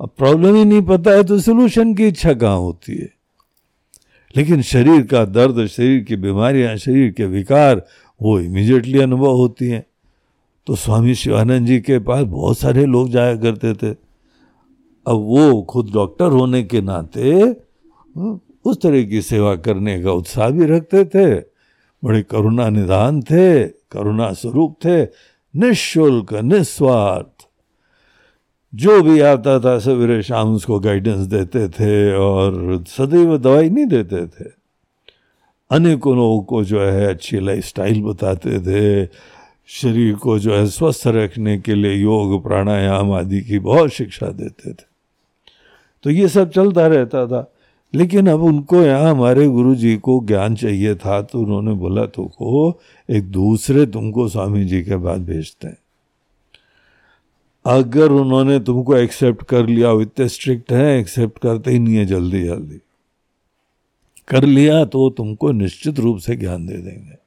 अब 0.00 0.10
प्रॉब्लम 0.18 0.54
ही 0.54 0.64
नहीं 0.64 0.82
पता 0.82 1.10
है 1.10 1.24
तो 1.24 1.38
सोल्यूशन 1.38 1.94
की 1.94 2.06
इच्छा 2.06 2.32
कहाँ 2.32 2.58
होती 2.58 2.96
है? 2.96 3.08
लेकिन 4.36 4.62
शरीर 4.62 5.02
का 5.02 5.24
दर्द, 5.24 5.66
शरीर 5.66 6.04
की 6.04 6.16
बीमारियाँ, 6.16 6.76
शरीर 6.76 7.10
के 7.10 7.26
विकार, 7.26 7.86
वो 8.22 8.40
इमीजिएटली 8.40 9.00
अनुभव 9.00 9.30
होती 9.30 9.68
हैं। 9.68 9.86
तो 10.66 10.74
स्वामी 10.74 11.14
शिवानंद 11.14 11.66
जी 11.66 11.80
के 11.80 11.98
पास 11.98 12.24
बहुत 12.24 12.58
सारे 12.58 12.84
लोग 12.86 13.08
जाया 13.10 13.36
करते 13.36 13.72
थे। 13.74 13.90
अब 15.06 15.18
वो 15.28 15.62
खुद 15.62 15.90
डॉक्टर 15.94 16.30
होने 16.30 16.62
के 16.62 16.80
नाते 16.80 17.30
हम्म, 17.32 18.40
उस 18.64 18.80
तरह 18.82 19.02
की 19.02 19.22
सेवा 19.22 19.54
करने 19.56 20.02
का 20.02 20.12
उत्साह 20.12 20.50
भी 20.50 20.66
रखते 20.66 21.04
थे। 21.04 21.34
बड़े 22.02 22.22
करुणा 22.22 22.68
निदान 22.68 23.20
थे 23.22 23.64
करुणा 23.64 24.32
स्वरूप 24.32 24.76
थे 24.84 25.02
निशुल्क 25.54 26.32
निस्वार्थ। 26.34 27.46
जो 28.72 29.02
भी 29.02 29.20
आता 29.20 29.58
था 29.60 29.78
सवेरे 29.78 30.22
शाम 30.22 30.54
उसको 30.54 30.78
गाइडेंस 30.80 31.26
देते 31.26 31.68
थे 31.68 32.14
और 32.16 32.84
सदैव 32.88 33.36
दवाई 33.38 33.70
नहीं 33.70 33.86
देते 33.86 34.26
थे। 34.26 34.50
अनेकों 35.70 36.16
लोगों 36.16 36.42
को 36.42 36.64
जो 36.64 36.80
है 36.80 37.06
अच्छी 37.06 37.40
लाइफ 37.40 37.64
स्टाइल 37.64 38.02
बताते 38.02 38.58
थे 38.60 39.06
शरीर 39.66 40.14
को 40.14 40.38
जो 40.38 40.56
है 40.56 40.66
स्वस्थ 40.66 41.06
रखने 41.06 41.58
के 41.58 41.74
लिए 41.74 41.94
योग, 41.94 42.42
प्राणायाम 42.42 43.12
आदि 43.12 43.40
की 43.40 43.58
बहुत 43.58 43.90
शिक्षा 43.90 44.26
देते 44.26 44.72
थे। 44.72 44.84
तो 46.02 46.10
ये 46.10 46.28
सब 46.28 46.50
चलता 46.50 46.86
रहता 46.86 47.26
था। 47.26 47.52
लेकिन 47.94 48.26
अब 48.26 48.42
उनको 48.42 48.82
यहाँ 48.82 49.10
हमारे 49.10 49.48
गुरु 49.48 49.74
जी 49.74 49.96
को 49.96 50.24
ज्ञान 50.24 50.54
चाहिए 50.54 50.94
था 50.94 51.22
तो 51.22 51.40
उन्होंने 51.40 51.72
बोला 51.72 52.06
तो 52.06 52.24
को 52.24 52.80
एक 53.10 53.24
दूसरे 53.24 53.86
तुमको 53.86 54.28
स्वामी 54.28 54.64
जी 54.64 54.82
के 54.82 54.96
बाद 54.96 55.24
भेजते 55.24 55.68
हैं। 55.68 55.76
अगर 57.66 58.10
उन्होंने 58.10 58.60
तुमको 58.60 58.96
एक्सेप्ट 58.96 59.42
कर 59.42 59.66
लिया 59.66 59.92
इतने 59.92 60.28
स्ट्रिक्ट 60.28 60.72
है, 60.72 61.00
एक्सेप्ट 61.00 61.38
करते 61.38 61.70
ही 61.70 61.78
नहीं 61.78 61.96
है 61.96 62.06
जल्दी 62.06 62.44
जल्दी 62.44 62.80
कर 64.28 64.44
लिया 64.44 64.84
तो 64.84 65.10
तुमको 65.10 65.52
निश्चित 65.52 65.98
रूप 66.00 66.18
से 66.18 66.36
ज्ञान 66.36 66.66
दे 66.66 66.76
देंगे। 66.76 67.21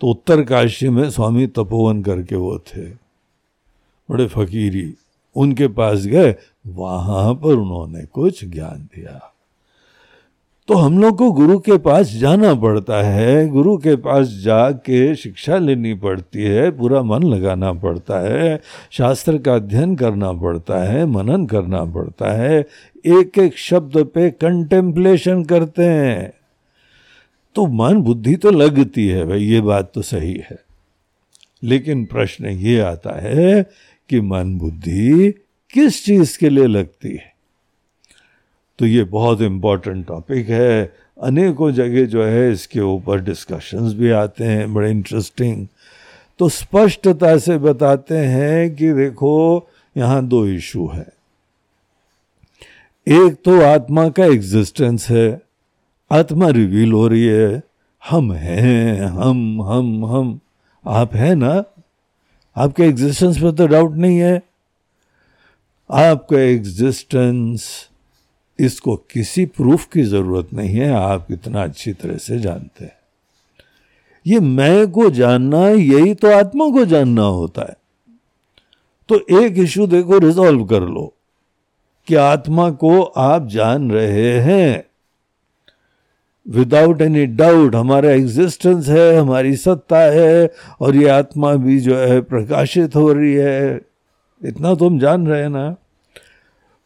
तो 0.00 0.06
उत्तर 0.06 0.42
काशी 0.42 0.88
में 0.88 1.10
स्वामी 1.10 1.46
तपोवन 1.46 2.02
करके 2.02 2.36
वो 2.36 2.58
थे। 2.58 2.82
बड़े 4.10 4.26
फकीरी, 4.26 4.94
उनके 5.36 5.68
पास 5.68 6.06
गए, 6.06 6.34
वहाँ 6.66 7.34
पर 7.34 7.54
उन्होंने 7.54 8.04
कुछ 8.04 8.44
ज्ञान 8.44 8.88
दिया। 8.96 9.32
तो 10.68 10.74
हम 10.74 10.98
लोग 10.98 11.18
को 11.18 11.32
गुरु 11.32 11.58
के 11.58 11.76
पास 11.78 12.06
जाना 12.08 12.54
पड़ता 12.54 13.02
है, 13.02 13.48
गुरु 13.48 13.76
के 13.76 13.96
पास 13.96 14.28
जाके 14.28 15.14
शिक्षा 15.14 15.58
लेनी 15.58 15.94
पड़ती 15.94 16.42
है, 16.42 16.70
पूरा 16.70 17.02
मन 17.02 17.22
लगाना 17.22 17.72
पड़ता 17.72 18.20
है, 18.20 18.60
शास्त्र 18.90 19.38
का 19.38 19.54
अध्ययन 19.54 19.96
करना 19.96 20.32
पड़ता 20.32 20.78
है, 20.78 21.06
मनन 21.06 21.46
करना 21.46 21.84
पड़ता 21.84 22.32
है 22.32 22.66
एक 23.06 23.38
एक 23.38 23.58
शब्द 23.58 24.04
पे 24.14 24.30
कंटेम्पलेशन 24.30 25.44
करते 25.44 25.84
हैं। 25.84 26.32
तो 27.56 27.66
मन 27.66 27.94
बुद्धि 27.94 28.34
तो 28.34 28.50
लगती 28.50 29.08
है 29.08 29.24
भाई, 29.24 29.44
ये 29.44 29.60
बात 29.60 29.92
तो 29.94 30.02
सही 30.02 30.34
है। 30.34 30.58
लेकिन 31.62 32.04
प्रश्न 32.04 32.46
ये 32.46 32.80
आता 32.80 33.20
है 33.20 33.70
कि 34.08 34.20
मन 34.20 34.58
बुद्धि 34.58 35.30
किस 35.70 36.04
चीज़ 36.04 36.38
के 36.38 36.48
लिए 36.48 36.66
लगती 36.66 37.08
है? 37.08 37.34
तो 38.78 38.86
ये 38.86 39.04
बहुत 39.04 39.40
इंपॉर्टेंट 39.40 40.06
टॉपिक 40.06 40.48
है। 40.48 40.92
अनेकों 41.22 41.70
जगह 41.70 42.04
जो 42.04 42.24
है 42.24 42.52
इसके 42.52 42.80
ऊपर 42.80 43.20
डिस्कशंस 43.20 43.94
भी 43.94 44.10
आते 44.10 44.44
हैं, 44.44 44.74
बड़े 44.74 44.90
इंटरेस्टिंग 44.90 45.66
तो 46.38 46.48
स्पष्टता 46.48 47.38
से 47.38 47.58
बताते 47.58 48.14
हैं 48.14 48.74
कि 48.74 48.92
देखो, 48.92 49.68
यहाँ 49.96 50.26
दो 50.26 50.46
इशू 50.46 50.88
है। 50.88 51.06
एक 53.08 53.36
तो 53.44 53.60
आत्मा 53.62 54.08
का 54.08 54.24
एग्जिस्टेंस 54.24 55.10
है। 55.10 55.45
आत्मा 56.10 56.48
रिवील 56.48 56.92
हो 56.92 57.08
रही 57.08 57.26
है 57.26 57.62
हम 58.10 58.32
हैं, 58.32 59.00
हम 59.00 59.62
हम 59.62 60.04
हम। 60.04 60.40
आप 60.86 61.14
हैं 61.14 61.34
ना? 61.34 61.64
आपके 62.56 62.82
एग्जिस्टेंस 62.82 63.38
में 63.38 63.56
तो 63.56 63.66
डाउट 63.66 63.92
नहीं 63.92 64.18
है। 64.18 64.42
आपका 65.90 66.38
एग्जिस्टेंस 66.38 67.88
इसको 68.60 68.96
किसी 68.96 69.46
प्रूफ 69.46 69.86
की 69.86 70.02
ज़रूरत 70.02 70.48
नहीं 70.52 70.76
है, 70.76 70.92
आप 70.92 71.26
इतना 71.32 71.64
अच्छी 71.64 71.92
तरह 71.92 72.16
से 72.16 72.38
जानते 72.38 72.84
हैं। 72.84 72.96
ये 74.26 74.40
मैं 74.40 74.90
को 74.90 75.10
जानना, 75.10 75.68
यही 75.68 76.14
तो 76.14 76.30
आत्मा 76.30 76.70
को 76.70 76.84
जानना 76.84 77.22
होता 77.22 77.62
है। 77.62 77.76
तो 79.08 79.42
एक 79.42 79.58
इशू 79.58 79.86
देखो 79.86 80.18
रिजॉल्व 80.18 80.64
कर 80.64 80.80
लो 80.80 81.14
कि 82.06 82.14
आत्मा 82.14 82.70
को 82.70 83.02
आप 83.02 83.46
जान 83.46 83.90
रहे 83.90 84.40
हैं। 84.40 84.84
विदाउट 86.46 87.00
एनी 87.02 87.24
डाउट 87.26 87.74
हमारा 87.74 88.10
एग्जिस्टेंस 88.10 88.88
है, 88.88 89.16
हमारी 89.16 89.56
सत्ता 89.56 89.98
है, 89.98 90.50
और 90.80 90.96
ये 90.96 91.08
आत्मा 91.08 91.54
भी 91.54 91.78
जो 91.80 91.96
है 91.98 92.20
प्रकाशित 92.20 92.96
हो 92.96 93.12
रही 93.12 93.34
है। 93.34 93.80
इतना 94.42 94.74
तो 94.74 94.88
हम 94.88 94.98
जान 94.98 95.26
रहे 95.26 95.42
हैं 95.42 95.48
ना। 95.48 95.76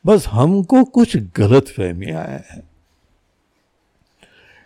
बस 0.04 0.26
हमको 0.26 0.84
कुछ 0.84 1.16
गलत 1.36 1.68
फहमी 1.68 2.10
आया 2.10 2.42
है 2.50 2.62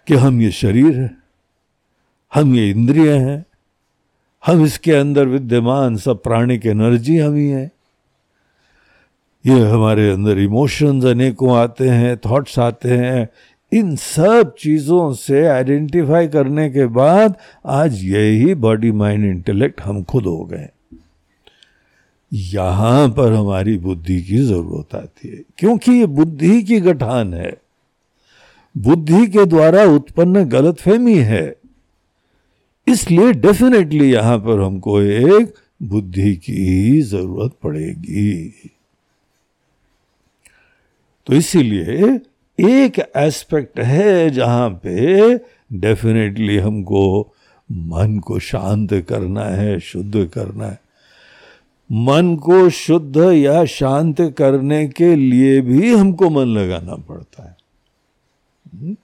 कि 0.07 0.15
हम 0.15 0.41
ये 0.43 0.51
शरीर 0.51 0.99
है, 1.01 1.11
हम 2.33 2.55
ये 2.55 2.71
इंद्रिय 2.71 3.13
हैं, 3.13 3.45
हम 4.43 4.65
इसके 4.65 4.93
अंदर 4.93 5.27
विद्यमान 5.27 5.97
सब 5.97 6.23
प्राणिक 6.23 6.67
एनर्जी 6.67 7.19
हम 7.19 7.35
ही 7.35 7.49
है। 7.49 7.71
ये 9.45 9.61
हमारे 9.61 10.09
अंदर 10.11 10.39
इमोशंस 10.39 11.05
अनेकों 11.05 11.57
आते 11.57 11.89
हैं 11.89 12.17
थॉट्स 12.17 12.59
आते 12.59 12.91
हैं 12.91 13.29
इन 13.75 13.95
सब 13.97 14.55
चीज़ों 14.59 15.13
से 15.15 15.45
आइडेंटिफाई 15.47 16.29
करने 16.29 16.69
के 16.71 16.87
बाद 16.87 17.37
आज 17.67 18.03
यही 18.05 18.55
बॉडी 18.55 18.91
माइंड 18.93 19.25
इंटेलेक्ट 19.25 19.81
हम 19.81 20.03
खुद 20.03 20.27
हो 20.27 20.45
गए। 20.45 20.69
यहाँ 22.33 23.09
पर 23.09 23.33
हमारी 23.33 23.77
बुद्धि 23.79 24.21
की 24.23 24.39
ज़रूरत 24.39 24.95
आती 24.95 25.29
है, 25.29 25.43
क्योंकि 25.59 25.93
ये 25.93 26.07
बुद्धि 26.07 26.63
की 26.63 26.81
गठान 26.81 27.35
है। 27.35 27.53
बुद्धि 28.75 29.27
के 29.27 29.45
द्वारा 29.45 29.85
उत्पन्न 29.87 30.45
गलत 30.49 30.81
फहमी 30.81 31.17
है। 31.19 31.45
इसलिए 32.87 33.33
डेफिनेटली 33.33 34.13
यहाँ 34.13 34.39
पर 34.39 34.61
हमको 34.61 35.01
एक 35.03 35.55
बुद्धि 35.83 36.35
की 36.37 37.01
ज़रूरत 37.03 37.53
पड़ेगी। 37.63 38.51
तो 41.27 41.35
इसीलिए 41.35 42.21
एक 42.61 43.13
एस्पेक्ट 43.17 43.81
है 43.81 44.31
जहाँ 44.31 44.71
पे 44.71 45.35
डेफिनेटली 45.73 46.57
हमको 46.57 47.33
मन 47.73 48.19
को 48.19 48.39
शांत 48.39 48.93
करना 49.09 49.45
है, 49.45 49.81
शुद्ध 49.81 50.31
करना 50.35 50.67
है 50.67 50.81
मन 51.93 52.37
को 52.37 52.71
शुद्ध 52.71 53.17
या 53.17 53.65
शांत 53.65 54.21
करने 54.21 54.89
के 54.89 55.17
लिए 55.17 55.61
भी 55.61 55.95
हमको 55.95 56.31
मन 56.31 56.47
लगाना 56.47 56.95
पड़ता 56.95 57.49
है 57.49 57.57
हम्म? 58.75 58.97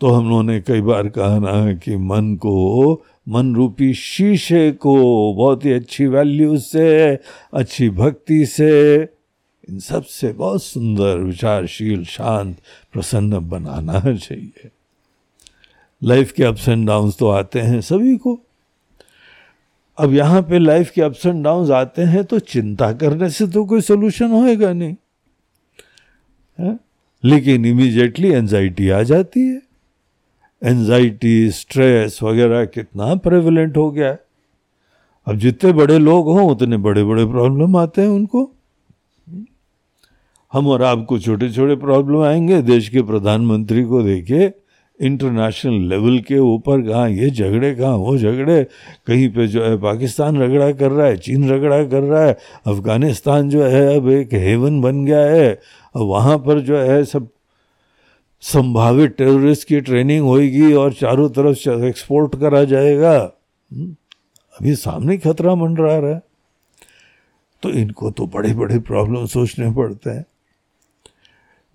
तो 0.00 0.08
हम 0.08 0.28
लोगों 0.28 0.42
ने 0.42 0.60
कई 0.60 0.80
बार 0.80 1.08
कहा 1.08 1.38
ना 1.38 1.72
कि 1.74 1.96
मन 1.96 2.34
को, 2.34 3.04
मन 3.28 3.54
रूपी 3.54 3.94
शीशे 3.94 4.72
को 4.72 4.94
बहुत 5.34 5.64
ही 5.64 5.72
अच्छी 5.72 6.06
वैल्यू 6.06 6.58
से, 6.58 7.18
अच्छी 7.54 7.90
भक्ति 7.90 8.46
से 8.46 9.08
इन 9.70 9.78
सबसे 9.78 10.32
बहुत 10.32 10.62
सुंदर, 10.62 11.18
विचारशील, 11.18 12.04
शांत, 12.04 12.56
प्रसन्न 12.92 13.48
बनाना 13.48 14.16
चाहिए। 14.16 14.70
लाइफ 16.04 16.32
के 16.32 16.44
अप्स 16.44 16.68
एंड 16.68 16.86
डाउन्स 16.86 17.18
तो 17.18 17.28
आते 17.28 17.60
हैं 17.60 17.80
सभी 17.80 18.16
को। 18.16 18.40
अब 19.98 20.14
यहाँ 20.14 20.42
पे 20.42 20.58
लाइफ 20.58 20.90
के 20.90 21.02
अप्स 21.02 21.26
एंड 21.26 21.44
डाउन 21.44 21.72
आते 21.72 22.02
हैं 22.02 22.24
तो 22.24 22.38
चिंता 22.38 22.92
करने 22.92 23.30
से 23.30 23.46
तो 23.46 23.64
कोई 23.64 23.80
सोल्यूशन 23.80 24.30
होएगा 24.30 24.72
नहीं। 24.72 24.96
है? 26.60 26.78
लेकिन 27.24 27.64
इमीजिएटली 27.64 28.28
एंजाइटी 28.28 28.88
आ 28.88 29.02
जाती 29.02 29.40
है। 29.40 29.62
एंजाइटी 30.64 31.50
स्ट्रेस 31.50 32.22
वगैरह 32.22 32.64
कितना 32.64 33.14
प्रेवलेंट 33.14 33.76
हो 33.76 33.90
गया 33.90 34.08
है। 34.08 34.24
अब 35.26 35.36
जितने 35.36 35.72
बड़े 35.72 35.98
लोग 35.98 36.26
हों, 36.26 36.50
उतने 36.50 36.76
बड़े 36.76 37.04
बड़े 37.04 37.26
प्रॉब्लम 37.26 37.76
आते 37.76 38.02
हैं 38.02 38.08
उनको। 38.08 38.52
हम 40.52 40.66
और 40.68 40.82
आपको 40.82 41.18
छोटे 41.18 41.50
छोटे 41.50 41.76
प्रॉब्लम 41.76 42.22
आएँगे। 42.22 42.62
देश 42.62 42.88
के 42.88 43.02
प्रधानमंत्री 43.02 43.82
को 43.84 44.02
देखिए 44.02 44.52
इंटरनेशनल 45.00 45.88
लेवल 45.88 46.18
के 46.18 46.38
ऊपर 46.38 46.82
कहाँ 46.82 47.08
ये 47.10 47.30
झगड़े 47.30 47.74
कहाँ 47.74 47.96
वो 47.96 48.16
झगड़े। 48.18 48.64
कहीं 49.06 49.28
पे 49.28 49.46
जो 49.46 49.64
है 49.64 49.76
पाकिस्तान 49.76 50.42
रगड़ा 50.42 50.70
कर 50.72 50.90
रहा 50.90 51.06
है 51.06 51.16
चीन 51.16 51.48
रगड़ा 51.50 51.84
कर 51.84 52.02
रहा 52.02 52.22
है 52.24 52.36
अफ़गानिस्तान 52.66 53.48
जो 53.48 53.64
है 53.64 53.96
अब 53.96 54.08
एक 54.08 54.34
हेवन 54.34 54.80
बन 54.80 55.04
गया 55.04 55.24
है। 55.26 55.48
अब 55.96 56.02
वहाँ 56.02 56.38
पर 56.38 56.60
जो 56.60 56.78
है 56.78 57.04
सब 57.04 57.28
संभावित 58.40 59.16
टेररिस्ट 59.18 59.68
की 59.68 59.80
ट्रेनिंग 59.80 60.24
होगी 60.24 60.72
और 60.72 60.92
चारों 60.92 61.28
तरफ़ 61.28 61.68
एक्सपोर्ट 61.84 62.36
करा 62.40 62.64
जाएगा। 62.64 63.32
हम्म, 63.72 63.96
अभी 64.60 64.74
सामने 64.74 65.16
खतरा 65.16 65.54
मंडरा 65.54 65.98
रहा 65.98 66.14
है। 66.14 66.22
तो 67.62 67.70
इनको 67.70 68.10
तो 68.10 68.26
बड़े 68.26 68.54
बड़े 68.54 68.78
प्रॉब्लम 68.78 69.26
सोचने 69.26 69.70
पड़ते 69.72 70.10
हैं। 70.10 70.24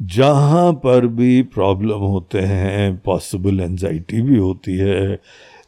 जहाँ 0.02 0.74
पर 0.74 1.08
भी 1.08 1.42
प्रॉब्लम 1.42 2.00
होते 2.00 2.40
हैं 2.40 2.98
पॉसिबल 2.98 3.60
एनजाइटी 3.60 4.22
भी 4.22 4.38
होती 4.38 4.78
है, 4.78 5.20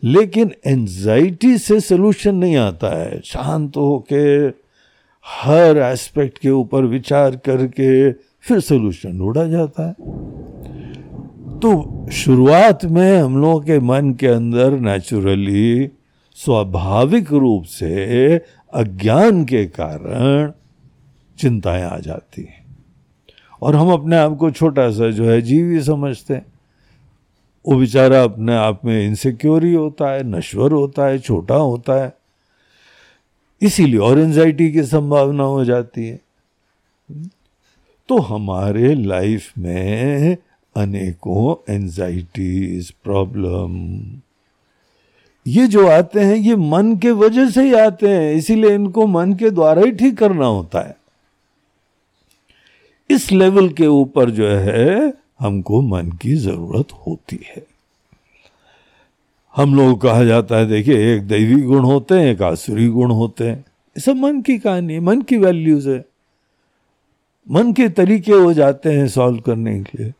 लेकिन 0.04 0.52
एनजाइटी 0.66 1.58
से 1.58 1.80
सोल्यूशन 1.80 2.36
नहीं 2.36 2.58
आता 2.58 3.04
है। 3.04 3.22
शांत 3.26 3.78
होके, 3.78 4.48
हर 5.26 5.78
एस्पेक्ट 5.78 6.38
के 6.38 6.50
ऊपर 6.50 6.84
विचार 6.84 7.36
करके 7.36 8.12
फिर 8.12 8.60
सोल्यूशन 8.60 9.18
ढूंढा 9.18 9.48
जाता 9.48 9.88
है। 9.88 9.94
तो 11.60 12.08
शुरुआत 12.12 12.86
में 12.86 13.18
हम 13.18 13.38
लोगों 13.42 13.60
के 13.60 13.80
मन 13.80 14.14
के 14.14 14.28
अंदर 14.28 14.80
नेचुरली 14.80 15.90
स्वाभाविक 16.36 17.34
रूप 17.34 17.64
से 17.64 18.36
अज्ञान 18.74 19.46
के 19.46 19.66
कारण 19.66 20.52
चिंताएँ 21.40 21.84
आ 21.84 21.98
जाती 21.98 22.42
हैं। 22.42 22.63
और 23.64 23.76
हम 23.76 23.92
अपने 23.92 24.16
आप 24.16 24.38
को 24.38 24.52
छोटा 24.52 24.92
सा 24.92 25.10
जो 25.10 25.26
है 25.26 25.42
जीव 25.42 25.82
समझते 25.82 26.34
हैं। 26.34 26.46
वो 27.68 27.76
बेचारा 27.76 28.24
अपने 28.24 28.56
आप 28.56 28.86
में 28.86 29.08
इनसिक्योर 29.08 29.66
ही 29.66 29.74
होता 29.74 30.12
है, 30.12 30.24
नश्वर 30.24 30.72
होता 30.72 31.06
है, 31.06 31.20
छोटा 31.20 31.56
होता 31.56 32.04
है। 32.04 32.18
इसीलिए 33.62 34.00
और 34.00 34.20
एंजाइटी 34.20 34.72
की 34.72 34.84
संभावना 34.84 35.44
हो 35.44 35.66
जाती 35.66 36.08
है। 36.08 36.20
तो 38.10 38.18
हमारे 38.18 38.96
लाइफ 38.96 39.58
में 39.58 40.38
अनेकों 40.76 41.74
एंजाइटीज 41.74 42.92
प्रॉब्लम 42.92 43.98
ये 45.48 45.68
जो 45.68 45.88
आते 45.88 46.20
हैं, 46.20 46.36
ये 46.36 46.56
मन 46.56 46.96
के 46.96 47.12
वजह 47.12 47.50
से 47.50 47.64
ही 47.64 47.74
आते 47.74 48.10
हैं। 48.10 48.34
इसीलिए 48.34 48.76
इनको 48.76 49.08
मन 49.08 49.34
के 49.34 49.50
द्वारा 49.50 49.82
ही 49.82 49.92
ठीक 49.92 50.18
करना 50.18 50.46
होता 50.46 50.88
है। 50.88 51.03
इस 53.10 53.32
लेवल 53.32 53.70
के 53.70 53.88
ऊपर 53.88 54.30
जो 54.30 54.48
है, 54.48 55.14
हमको 55.40 55.82
मन 55.82 56.12
की 56.12 56.36
ज़रूरत 56.36 56.86
होती 57.08 57.40
है। 57.56 57.66
हम 59.56 59.76
लोग 59.76 60.02
कहा 60.02 60.24
जाता 60.24 60.58
है, 60.58 60.66
देखिए, 60.66 61.16
एक 61.16 61.28
दैवी 61.28 61.62
गुण 61.62 61.80
होते 61.80 62.16
हैं, 62.16 62.28
एक 62.28 62.42
आसुरी 62.42 62.88
गुण 62.88 63.12
होते 63.12 63.44
हैं। 63.44 63.58
ये 63.58 64.02
सब 64.02 64.16
मन 64.16 64.42
की 64.42 64.58
कहानी 64.58 64.94
है 64.94 65.00
मन 65.00 65.22
की 65.22 65.38
वैल्यूज़ 65.38 65.90
है। 65.90 66.06
मन 67.52 67.74
के 67.74 67.90
तरीके 67.90 68.32
हो 68.32 68.54
जाते 68.54 68.90
हैं 68.90 69.08
सॉल्व 69.08 69.40
करने 69.40 69.84
के 69.84 70.04
लिए। 70.04 70.14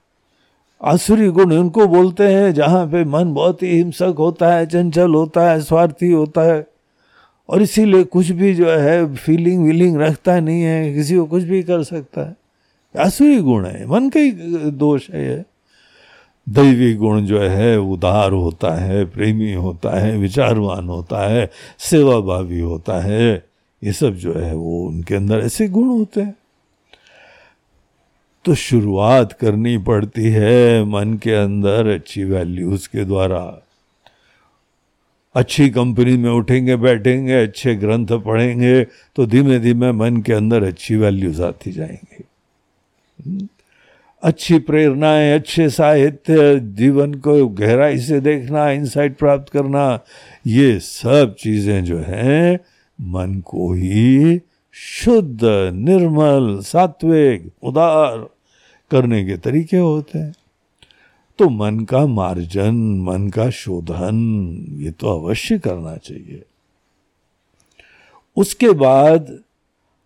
आसुरी 0.84 1.28
गुण 1.28 1.54
उनको 1.54 1.88
बोलते 1.88 2.24
हैं, 2.24 2.54
जहाँ 2.54 2.88
पे 2.88 3.06
मन 3.06 3.34
बहुत 3.34 3.64
ही 3.64 3.68
हिंसक 3.68 4.16
होता 4.18 4.54
है, 4.54 4.66
चंचल 4.66 5.14
होता 5.14 5.52
है, 5.52 5.62
स्वार्थी 5.62 6.12
होता 6.12 6.42
है। 6.42 6.68
और 7.50 7.62
इसीलिए 7.62 8.04
कुछ 8.04 8.30
भी 8.30 8.54
जो 8.54 8.70
है 8.70 9.16
फीलिंग 9.16 9.66
वीलिंग 9.66 9.98
रखता 9.98 10.40
नहीं 10.40 10.62
है, 10.62 10.94
किसी 10.94 11.16
को 11.16 11.26
कुछ 11.26 11.44
भी 11.44 11.64
कर 11.64 11.84
सकता 11.84 12.22
है। 12.22 12.43
आसुरी 13.00 13.40
गुण 13.40 13.66
है। 13.66 13.86
मन 13.88 14.10
का 14.10 14.20
ही 14.20 14.32
दोष 14.72 15.10
है 15.10 15.28
ये। 15.30 15.44
दैवी 16.50 16.94
गुण 16.94 17.22
जो 17.22 17.40
है, 17.40 17.80
उदार 17.80 18.32
होता 18.32 18.74
है, 18.76 19.06
प्रेमी 19.06 19.54
होता 19.54 20.00
है, 20.00 20.18
विचारवान 20.18 20.88
होता 20.88 21.30
है, 21.30 21.50
सेवाभावी 21.80 22.60
होता 22.60 23.00
है, 23.02 23.46
ये 23.84 23.92
सब 23.92 24.14
जो 24.14 24.34
है 24.34 24.56
वो 24.56 24.88
उनके 24.88 25.16
अंदर 25.16 25.40
ऐसे 25.40 25.68
गुण 25.68 25.88
होते 25.88 26.22
हैं। 26.22 26.36
तो 28.46 28.56
शुरुआत 28.56 29.34
करनी 29.34 29.78
पड़ती 29.78 30.24
है 30.24 30.84
मन 30.84 31.14
के 31.14 31.32
अंदर 31.32 31.88
अच्छी 31.88 32.24
वैल्यूज़ 32.24 32.88
के 32.88 33.06
द्वारा। 33.06 33.64
अच्छी 35.36 35.70
कंपनी 35.70 36.18
में 36.18 36.30
उठेंगे, 36.30 36.76
बैठेंगे, 36.76 37.34
अच्छे 37.34 37.76
ग्रंथ 37.76 38.08
पढ़ेंगे 38.08 38.84
तो 39.16 39.26
धीमे 39.26 39.60
धीमे 39.60 39.92
मन 39.92 40.18
के 40.18 40.34
अंदर 40.34 40.64
अच्छी 40.64 40.96
वैल्यूज़ 40.96 41.42
आती 41.44 41.72
जाएँगी। 41.72 42.24
अच्छी 44.24 44.60
प्रेरणाएँ, 44.60 45.36
अच्छे 45.36 45.70
साहित्य, 45.70 46.60
जीवन 46.60 47.14
को 47.14 47.48
गहराई 47.48 47.98
से 47.98 48.20
देखना 48.20 48.72
इंसाइट 48.72 49.18
प्राप्त 49.18 49.54
करना, 49.54 50.00
ये 50.48 50.80
सब 50.80 51.36
चीज़ें 51.40 51.84
जो 51.84 51.98
हैं, 51.98 52.60
मन 53.02 53.40
को 53.46 53.74
ही 53.74 54.42
शुद्ध, 54.72 55.44
निर्मल, 55.74 56.60
सात्विक, 56.62 57.52
उदार 57.64 58.30
करने 58.92 59.26
के 59.26 59.38
तरीके 59.38 59.78
होते 59.78 60.20
हैं। 60.20 60.34
तो 61.40 61.50
मन 61.50 61.80
का 61.80 62.06
मार्जन, 62.06 63.02
मन 63.02 63.30
का 63.30 63.50
शोधन, 63.50 64.58
ये 64.80 64.92
तो 64.92 65.08
अवश्य 65.08 65.60
करना 65.60 65.96
चाहिए। 65.96 66.44
उसके 68.38 68.70
बाद 68.70 69.40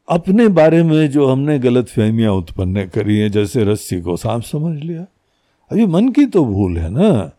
अपने 0.10 0.48
बारे 0.48 0.84
में 0.84 1.10
जो 1.10 1.28
हमने 1.28 1.60
गलत 1.60 1.88
फहमियाँ 1.88 2.34
उत्पन्न 2.34 2.86
करी 2.86 3.18
हैं, 3.18 3.32
जैसे 3.32 3.64
रस्सी 3.64 4.02
को 4.02 4.18
सांप 4.18 4.44
समझ 4.44 4.84
लिया। 4.84 5.06
अभी 5.72 5.86
मन 5.86 6.10
की 6.10 6.26
तो 6.26 6.46
भूल 6.46 6.78
है 6.78 6.90
ना। 6.90 7.32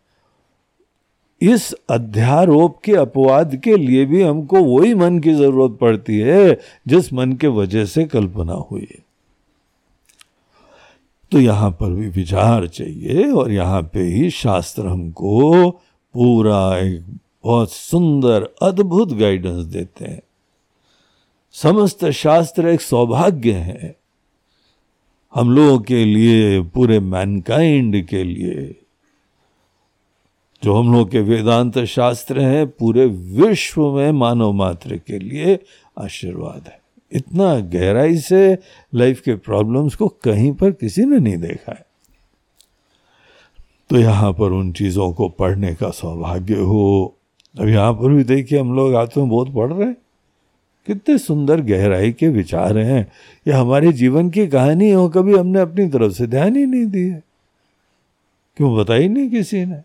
इस 1.42 1.74
अध्यारोप 1.90 2.80
के 2.84 2.92
अपवाद 2.92 3.56
के 3.56 3.76
लिए 3.76 4.04
भी 4.04 4.22
हमको 4.22 4.64
वही 4.64 4.94
मन 4.94 5.18
की 5.18 5.32
ज़रूरत 5.34 5.78
पड़ती 5.80 6.18
है, 6.18 6.58
जिस 6.88 7.12
मन 7.12 7.32
के 7.32 7.46
वजह 7.46 7.84
से 7.84 8.04
कल्पना 8.04 8.52
हुई 8.52 8.88
है। 8.90 9.04
तो 11.32 11.40
यहाँ 11.40 11.70
पर 11.70 11.90
भी 11.90 12.08
विचार 12.08 12.66
चाहिए, 12.66 13.30
और 13.30 13.50
यहाँ 13.50 13.82
पे 13.82 14.00
ही 14.00 14.30
शास्त्र 14.30 14.86
हमको 14.86 15.70
पूरा 16.14 16.78
एक 16.78 17.04
बहुत 17.44 17.72
सुंदर, 17.72 18.48
अद्भुत 18.62 19.12
गाइडेंस 19.12 19.64
देते 19.64 20.04
हैं। 20.04 20.20
समस्त 21.62 22.10
शास्त्र 22.10 22.68
एक 22.68 22.80
सौभाग्य 22.80 23.52
है। 23.52 23.96
हम 25.34 25.50
लोगों 25.50 25.78
के 25.78 26.04
लिए, 26.04 26.62
पूरे 26.62 27.00
मैनकाइंड 27.00 28.06
के 28.06 28.24
लिए, 28.24 28.76
जो 30.62 30.74
हम 30.74 30.92
लोग 30.92 31.10
के 31.10 31.20
वेदांत 31.20 31.78
शास्त्र 31.78 32.40
हैं, 32.40 32.66
पूरे 32.66 33.06
विश्व 33.06 33.92
में 33.92 34.12
मानव 34.12 34.52
मात्र 34.52 34.96
के 34.96 35.18
लिए 35.18 35.58
आशीर्वाद 35.98 36.64
है। 36.66 36.80
इतना 37.12 37.60
गहराई 37.60 38.18
से 38.18 38.58
लाइफ 38.94 39.20
के 39.20 39.34
प्रॉब्लम्स 39.34 39.94
को 39.94 40.08
कहीं 40.08 40.52
पर 40.52 40.70
किसी 40.70 41.04
ने 41.04 41.18
नहीं 41.18 41.36
देखा 41.36 41.72
है। 41.72 41.86
तो 43.90 43.98
यहाँ 43.98 44.32
पर 44.32 44.52
उन 44.52 44.72
चीज़ों 44.72 45.12
को 45.12 45.28
पढ़ने 45.28 45.74
का 45.74 45.90
सौभाग्य 45.90 46.54
हो। 46.54 47.16
अब 47.60 47.68
यहाँ 47.68 47.92
पर 47.92 48.12
भी 48.12 48.24
देखिए, 48.24 48.60
हम 48.60 48.76
लोग 48.76 48.94
आत्म 48.94 49.30
बहुत 49.30 49.54
पढ़ 49.54 49.72
रहे 49.72 49.88
हैं। 49.88 49.96
कितने 50.88 51.18
सुंदर 51.18 51.60
गहराई 51.60 52.12
के 52.12 52.28
विचार 52.28 52.78
हैं। 52.78 53.12
ये 53.46 53.52
हमारे 53.52 53.92
जीवन 53.92 54.30
की 54.30 54.46
कहानी 54.46 54.90
हो, 54.90 55.08
कभी 55.08 55.38
हमने 55.38 55.60
अपनी 55.60 55.88
तरफ़ 55.88 56.12
से 56.12 56.26
ध्यान 56.26 56.56
ही 56.56 56.66
नहीं 56.66 56.86
दिया। 56.86 57.18
क्यों 58.56 58.76
बताई 58.76 59.08
नहीं 59.08 59.30
किसी 59.30 59.64
ने? 59.64 59.78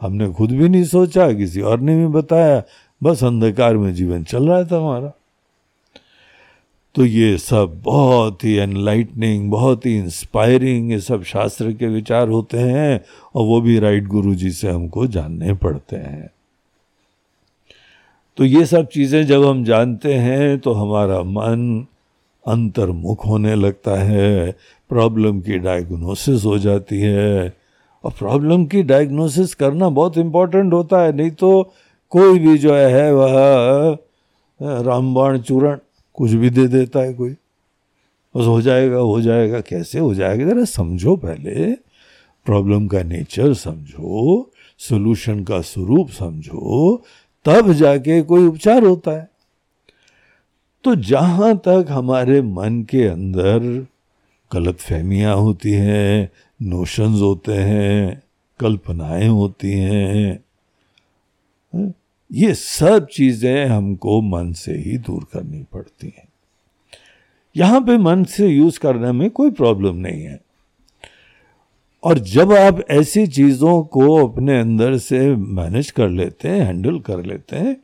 हमने 0.00 0.28
खुद 0.28 0.50
भी 0.50 0.68
नहीं 0.68 0.84
सोचा, 0.84 1.32
किसी 1.32 1.60
और 1.60 1.80
ने 1.80 1.96
भी 1.96 2.06
बताया। 2.06 2.62
बस 3.02 3.24
अंधकार 3.24 3.76
में 3.76 3.94
जीवन 3.94 4.24
चल 4.24 4.48
रहा 4.48 4.64
था 4.64 4.76
हमारा। 4.78 5.12
तो 6.94 7.04
ये 7.04 7.38
सब 7.38 7.80
बहुत 7.84 8.44
ही 8.44 8.54
एनलाइटनिंग 8.54 9.50
बहुत 9.50 9.86
ही 9.86 9.98
इंस्पायरिंग 9.98 10.92
ये 10.92 11.00
सब 11.00 11.22
शास्त्र 11.22 11.72
के 11.72 11.86
विचार 11.86 12.28
होते 12.28 12.58
हैं, 12.58 13.00
और 13.34 13.46
वो 13.46 13.60
भी 13.60 13.78
राइट 13.78 14.06
गुरु 14.06 14.34
जी 14.34 14.50
से 14.50 14.70
हमको 14.70 15.06
जानने 15.06 15.54
पड़ते 15.54 15.96
हैं। 15.96 16.30
तो 18.38 18.44
ये 18.44 18.64
सब 18.66 18.88
चीज़ें 18.88 19.26
जब 19.26 19.44
हम 19.44 19.62
जानते 19.64 20.14
हैं 20.14 20.58
तो 20.58 20.72
हमारा 20.72 21.22
मन 21.22 21.86
अंतर्मुख 22.44 23.26
होने 23.26 23.54
लगता 23.54 23.94
है, 24.02 24.52
प्रॉब्लम 24.90 25.40
की 25.40 25.58
डायग्नोसिस 25.58 26.44
हो 26.44 26.58
जाती 26.58 27.00
है। 27.00 27.54
और 28.04 28.12
प्रॉब्लम 28.18 28.64
की 28.66 28.82
डायग्नोसिस 28.82 29.54
करना 29.54 29.88
बहुत 29.88 30.18
इम्पोर्टेंट 30.18 30.72
होता 30.72 31.02
है, 31.02 31.16
नहीं 31.16 31.30
तो 31.30 31.72
कोई 32.12 32.38
भी 32.38 32.56
जो 32.58 32.74
है 32.74 33.12
वह 33.14 33.98
रामबाण 34.60 35.38
चूरण 35.40 35.78
कुछ 36.14 36.30
भी 36.32 36.50
दे 36.50 36.66
देता 36.68 37.00
है 37.00 37.12
कोई। 37.14 37.30
बस 38.34 38.46
हो 38.46 38.60
जाएगा 38.62 38.98
हो 38.98 39.20
जाएगा, 39.20 39.60
कैसे 39.60 39.98
हो 39.98 40.14
जाएगा? 40.14 40.44
ज़रा 40.44 40.64
समझो 40.64 41.16
पहले। 41.16 41.72
प्रॉब्लम 42.46 42.86
का 42.86 43.02
नेचर 43.02 43.54
समझो, 43.54 44.50
सोल्यूशन 44.80 45.42
का 45.44 45.60
स्वरूप 45.60 46.10
समझो 46.10 47.02
तब 47.48 47.72
जाके 47.72 48.20
कोई 48.22 48.46
उपचार 48.46 48.82
होता 48.82 49.10
है। 49.10 49.28
तो 50.84 50.94
जहाँ 50.94 51.54
तक 51.58 51.86
हमारे 51.88 52.40
मन 52.42 52.82
के 52.82 53.06
अंदर 53.06 53.86
गलत 54.50 54.78
फहमियाँ 54.78 55.36
होती 55.36 55.72
हैं 55.72 56.30
नोशंस 56.60 57.20
होते 57.20 57.52
हैं, 57.52 58.22
कल्पनाएँ 58.60 59.28
होती 59.28 59.72
हैं, 59.72 60.44
ये 62.30 62.54
सब 62.54 63.06
चीज़ें 63.06 63.66
हमको 63.66 64.20
मन 64.22 64.52
से 64.52 64.72
ही 64.72 64.96
दूर 64.98 65.26
करनी 65.32 65.62
पड़ती 65.72 66.12
हैं। 66.16 66.28
यहाँ 67.56 67.80
पे 67.80 67.96
मन 67.98 68.24
से 68.24 68.48
यूज़ 68.48 68.78
करने 68.80 69.12
में 69.12 69.30
कोई 69.30 69.50
प्रॉब्लम 69.50 69.96
नहीं 69.96 70.22
है। 70.22 70.40
और 72.02 72.18
जब 72.18 72.52
आप 72.52 72.80
ऐसी 72.90 73.26
चीज़ों 73.26 73.82
को 73.82 74.26
अपने 74.26 74.58
अंदर 74.60 74.96
से 74.98 75.36
मैनेज 75.36 75.90
कर 75.90 76.08
लेते 76.08 76.48
हैं 76.48 76.60
हैंडल 76.60 76.98
कर 77.00 77.24
लेते 77.24 77.56
हैं 77.56 77.76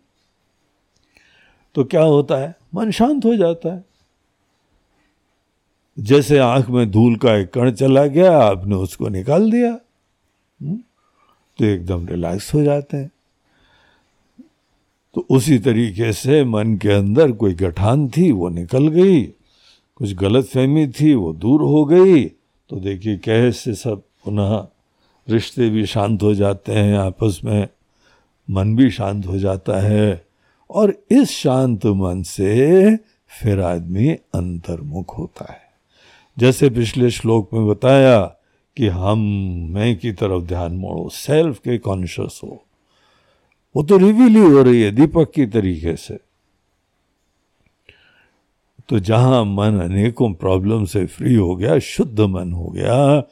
तो 1.74 1.84
क्या 1.84 2.02
होता 2.02 2.36
है? 2.36 2.54
मन 2.74 2.90
शांत 2.90 3.24
हो 3.24 3.34
जाता 3.36 3.74
है। 3.74 3.84
जैसे 5.98 6.38
आँख 6.38 6.68
में 6.70 6.90
धूल 6.90 7.16
का 7.16 7.34
एक 7.36 7.50
कण 7.50 7.70
चला 7.70 8.06
गया 8.06 8.38
आपने 8.38 8.74
उसको 8.74 9.08
निकाल 9.08 9.50
दिया 9.50 9.70
हम्म, 9.70 10.76
तो 11.58 11.64
एकदम 11.64 12.06
रिलैक्स 12.06 12.54
हो 12.54 12.62
जाते 12.62 12.96
हैं। 12.96 13.10
तो 15.14 15.26
उसी 15.30 15.58
तरीके 15.58 16.12
से 16.12 16.44
मन 16.44 16.76
के 16.76 16.88
अंदर 16.88 17.32
कोई 17.32 17.54
गठान 17.54 18.08
थी 18.08 18.30
वो 18.32 18.48
निकल 18.48 18.88
गई। 18.88 19.22
कुछ 19.96 20.14
गलत 20.14 20.44
फहमी 20.44 20.86
थी 20.88 21.14
वो 21.14 21.32
दूर 21.32 21.62
हो 21.62 21.84
गई। 21.84 22.24
तो 22.70 22.76
देखिए 22.76 23.16
कैसे 23.16 23.74
सब 23.74 24.02
पुनः 24.24 24.66
रिश्ते 25.28 25.68
भी 25.70 25.84
शांत 25.86 26.22
हो 26.22 26.34
जाते 26.34 26.72
हैं, 26.72 26.96
आपस 26.96 27.40
में 27.44 27.68
मन 28.48 28.74
भी 28.76 28.90
शांत 28.90 29.26
हो 29.26 29.38
जाता 29.38 29.80
है 29.80 30.24
और 30.70 30.94
इस 31.10 31.30
शांत 31.30 31.86
मन 31.86 32.22
से 32.22 32.96
फिर 33.32 33.60
आदमी 33.60 34.08
अंतर्मुख 34.08 35.18
होता 35.18 35.52
है। 35.52 35.62
जैसे 36.36 36.70
पिछले 36.70 37.10
श्लोक 37.10 37.52
में 37.54 37.66
बताया 37.66 38.20
कि 38.76 38.86
हम 38.88 39.18
मैं 39.70 39.96
की 39.98 40.12
तरफ़ 40.12 40.42
ध्यान 40.42 40.72
मोड़ो 40.72 41.08
सेल्फ 41.08 41.58
के 41.58 41.78
कॉन्शियस 41.78 42.40
हो, 42.44 42.62
वो 43.74 43.82
तो 43.82 43.96
रिवील 43.96 44.36
ही 44.36 44.44
हो 44.44 44.62
रही 44.62 44.82
है 44.82 44.90
दीपक 44.90 45.32
की 45.34 45.46
तरीके 45.46 45.96
से। 45.96 46.18
तो 48.88 48.98
जहाँ 48.98 49.44
मन 49.44 49.80
अनेकों 49.80 50.32
प्रॉब्लम 50.32 50.84
से 50.84 51.06
फ्री 51.06 51.34
हो 51.34 51.56
गया, 51.56 51.78
शुद्ध 51.78 52.20
मन 52.20 52.52
हो 52.52 52.66
गया, 52.66 53.28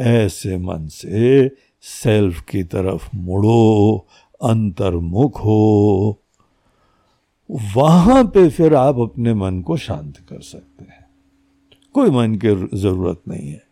ऐसे 0.00 0.56
मन 0.56 0.86
से 0.86 1.50
सेल्फ 1.82 2.40
की 2.40 2.62
तरफ़ 2.62 3.08
मुड़ो, 3.14 4.06
अंतर्मुख 4.42 5.40
हो। 5.40 6.20
वहाँ 7.76 8.24
पे 8.24 8.48
फिर 8.48 8.74
आप 8.74 8.98
अपने 8.98 9.34
मन 9.34 9.60
को 9.60 9.76
शांत 9.76 10.16
कर 10.16 10.40
सकते 10.40 10.84
हैं। 10.84 11.06
कोई 11.94 12.10
मन 12.10 12.34
की 12.34 12.76
ज़रूरत 12.78 13.20
नहीं 13.28 13.48
है। 13.48 13.62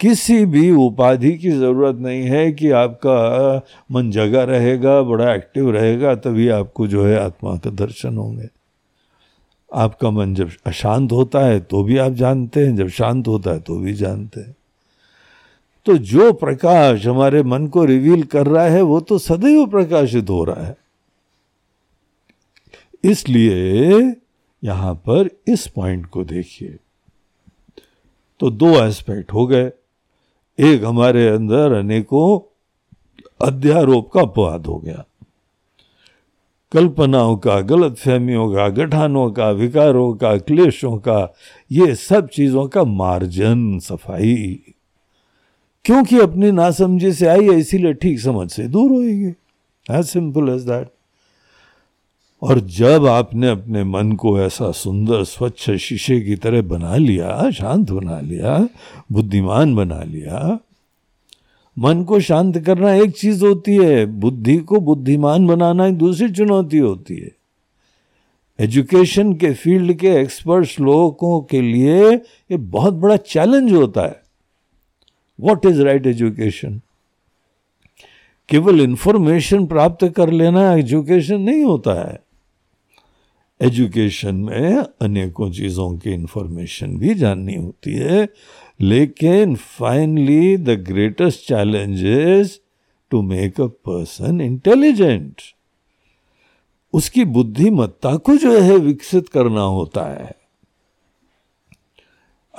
किसी 0.00 0.46
भी 0.46 0.70
उपाधि 0.70 1.38
की 1.38 1.50
ज़रूरत 1.50 1.96
नहीं 1.96 2.22
है 2.22 2.52
कि 2.52 2.70
आपका 2.70 3.60
मन 3.92 4.10
जगा 4.10 4.44
रहेगा, 4.44 5.02
बड़ा 5.02 5.34
एक्टिव 5.34 5.70
रहेगा, 5.70 6.14
तभी 6.14 6.48
आपको 6.48 6.86
जो 6.86 7.04
है 7.04 7.18
आत्मा 7.18 7.56
का 7.56 7.70
दर्शन 7.70 8.16
होंगे। 8.16 8.48
आपका 9.74 10.10
मन 10.10 10.34
जब 10.34 10.50
अशांत 10.66 11.12
होता 11.12 11.40
है 11.40 11.60
तो 11.60 11.82
भी 11.82 11.98
आप 11.98 12.12
जानते 12.12 12.66
हैं, 12.66 12.76
जब 12.76 12.88
शांत 12.88 13.28
होता 13.28 13.50
है 13.50 13.60
तो 13.60 13.76
भी 13.76 13.94
जानते 13.94 14.40
हैं। 14.40 14.56
तो 15.86 15.96
जो 15.96 16.32
प्रकाश 16.32 17.06
हमारे 17.06 17.42
मन 17.42 17.66
को 17.66 17.84
रिवील 17.84 18.22
कर 18.22 18.46
रहा 18.46 18.64
है, 18.64 18.82
वो 18.82 19.00
तो 19.00 19.18
सदैव 19.18 19.66
प्रकाशित 19.66 20.30
हो 20.30 20.44
रहा 20.44 20.64
है। 20.66 20.76
इसलिए 23.04 23.98
यहाँ 24.64 24.94
पर 24.94 25.28
इस 25.48 25.66
पॉइंट 25.66 26.06
को 26.06 26.24
देखिए। 26.24 26.76
तो 28.40 28.50
दो 28.50 28.70
एस्पेक्ट 28.84 29.32
हो 29.32 29.46
गए। 29.46 29.70
एक 30.58 30.84
हमारे 30.84 31.28
अंदर 31.28 31.72
अनेकों 31.72 32.40
अध्यारोप 33.46 34.10
का 34.12 34.20
अपवाद 34.20 34.66
हो 34.66 34.78
गया। 34.78 35.04
कल्पनाओं 36.74 37.36
का 37.36 37.60
गलत 37.60 37.96
फहमियों 37.96 38.54
का, 38.54 38.68
गठानों 38.68 39.30
का, 39.30 39.50
विकारों 39.50 40.14
का, 40.14 40.36
क्लेशों 40.36 40.96
का, 40.96 41.34
ये 41.72 41.94
सब 41.94 42.28
चीज़ों 42.28 42.68
का 42.68 42.84
मार्जन, 42.84 43.78
सफ़ाई। 43.78 44.60
क्योंकि 45.84 46.18
अपनी 46.18 46.50
नासमझी 46.50 47.12
से 47.12 47.26
आई 47.26 47.44
है, 47.44 47.58
इसीलिए 47.58 47.92
ठीक 47.92 48.20
समझ 48.20 48.50
से 48.50 48.68
दूर 48.68 48.90
होएगी। 48.90 49.34
एज 49.90 50.04
सिंपल 50.04 50.48
एज 50.48 50.62
दैट 50.62 50.88
और 52.42 52.60
जब 52.60 53.06
आपने 53.06 53.50
अपने 53.50 53.84
मन 53.84 54.12
को 54.12 54.40
ऐसा 54.40 54.70
सुंदर, 54.70 55.24
स्वच्छ 55.24 55.70
शीशे 55.70 56.20
की 56.20 56.36
तरह 56.36 56.62
बना 56.62 56.96
लिया, 56.96 57.50
शांत 57.50 57.90
बना 57.90 58.20
लिया, 58.20 58.68
बुद्धिमान 59.12 59.74
बना 59.74 60.02
लिया 60.02 60.58
मन 61.78 62.04
को 62.04 62.20
शांत 62.20 62.58
करना 62.58 62.94
एक 62.94 63.10
चीज़ 63.10 63.44
होती 63.44 63.76
है, 63.76 64.06
बुद्धि 64.06 64.56
को 64.58 64.80
बुद्धिमान 64.80 65.46
बनाना 65.46 65.86
एक 65.86 65.94
दूसरी 65.94 66.30
चुनौती 66.32 66.78
होती 66.78 67.16
है। 67.16 67.30
एजुकेशन 68.60 69.34
के 69.34 69.52
फ़ील्ड 69.54 69.92
के 69.92 70.08
एक्सपर्ट्स 70.08 70.80
लोगों 70.80 71.40
के 71.40 71.60
लिए 71.60 72.12
ये 72.12 72.56
बहुत 72.56 72.94
बड़ा 72.94 73.16
चैलेंज 73.16 73.72
होता 73.72 74.00
है। 74.00 74.22
वॉट 75.40 75.66
इज़ 75.66 75.82
राइट 75.82 76.06
एजुकेशन 76.06 76.80
केवल 78.48 78.80
इंफॉर्मेशन 78.80 79.66
प्राप्त 79.66 80.08
कर 80.08 80.30
लेना 80.30 80.72
एजुकेशन 80.72 81.40
नहीं 81.40 81.64
होता 81.64 82.10
है। 82.10 82.22
एजुकेशन 83.60 84.34
में 84.34 84.84
अनेकों 85.02 85.50
चीज़ों 85.50 85.98
की 85.98 86.10
इंफॉर्मेशन 86.10 86.96
भी 86.96 87.14
जाननी 87.14 87.54
होती 87.54 87.92
है। 87.92 88.28
लेकिन 88.80 89.56
finally 89.56 90.56
the 90.56 90.70
greatest 90.70 91.48
challenge 91.48 92.04
is 92.04 92.58
to 93.10 93.22
make 93.22 93.60
a 93.60 93.66
person 93.66 94.40
intelligent 94.40 95.34
उसकी 96.92 97.24
बुद्धिमत्ता 97.24 98.16
को 98.16 98.36
जो 98.36 98.60
है 98.60 98.76
विकसित 98.76 99.28
करना 99.28 99.60
होता 99.60 100.24
है। 100.24 100.34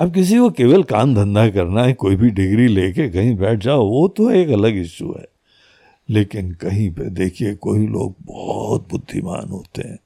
अब 0.00 0.14
किसी 0.14 0.38
को 0.38 0.50
केवल 0.50 0.82
काम 0.82 1.14
धंधा 1.14 1.50
करना 1.50 1.82
है, 1.82 1.92
कोई 1.92 2.16
भी 2.16 2.30
डिग्री 2.30 2.68
लेके 2.68 3.08
कहीं 3.08 3.36
बैठ 3.36 3.58
जाओ, 3.58 3.88
वो 3.88 4.08
तो 4.08 4.30
एक 4.30 4.48
अलग 4.48 4.76
इश्यू 4.76 5.14
है। 5.18 5.26
लेकिन 6.10 6.52
कहीं 6.52 6.90
पे 6.90 7.10
देखिए, 7.10 7.54
कोई 7.54 7.86
लोग 7.86 8.14
बहुत 8.22 8.88
बुद्धिमान 8.90 9.48
होते 9.48 9.88
हैं। 9.88 9.98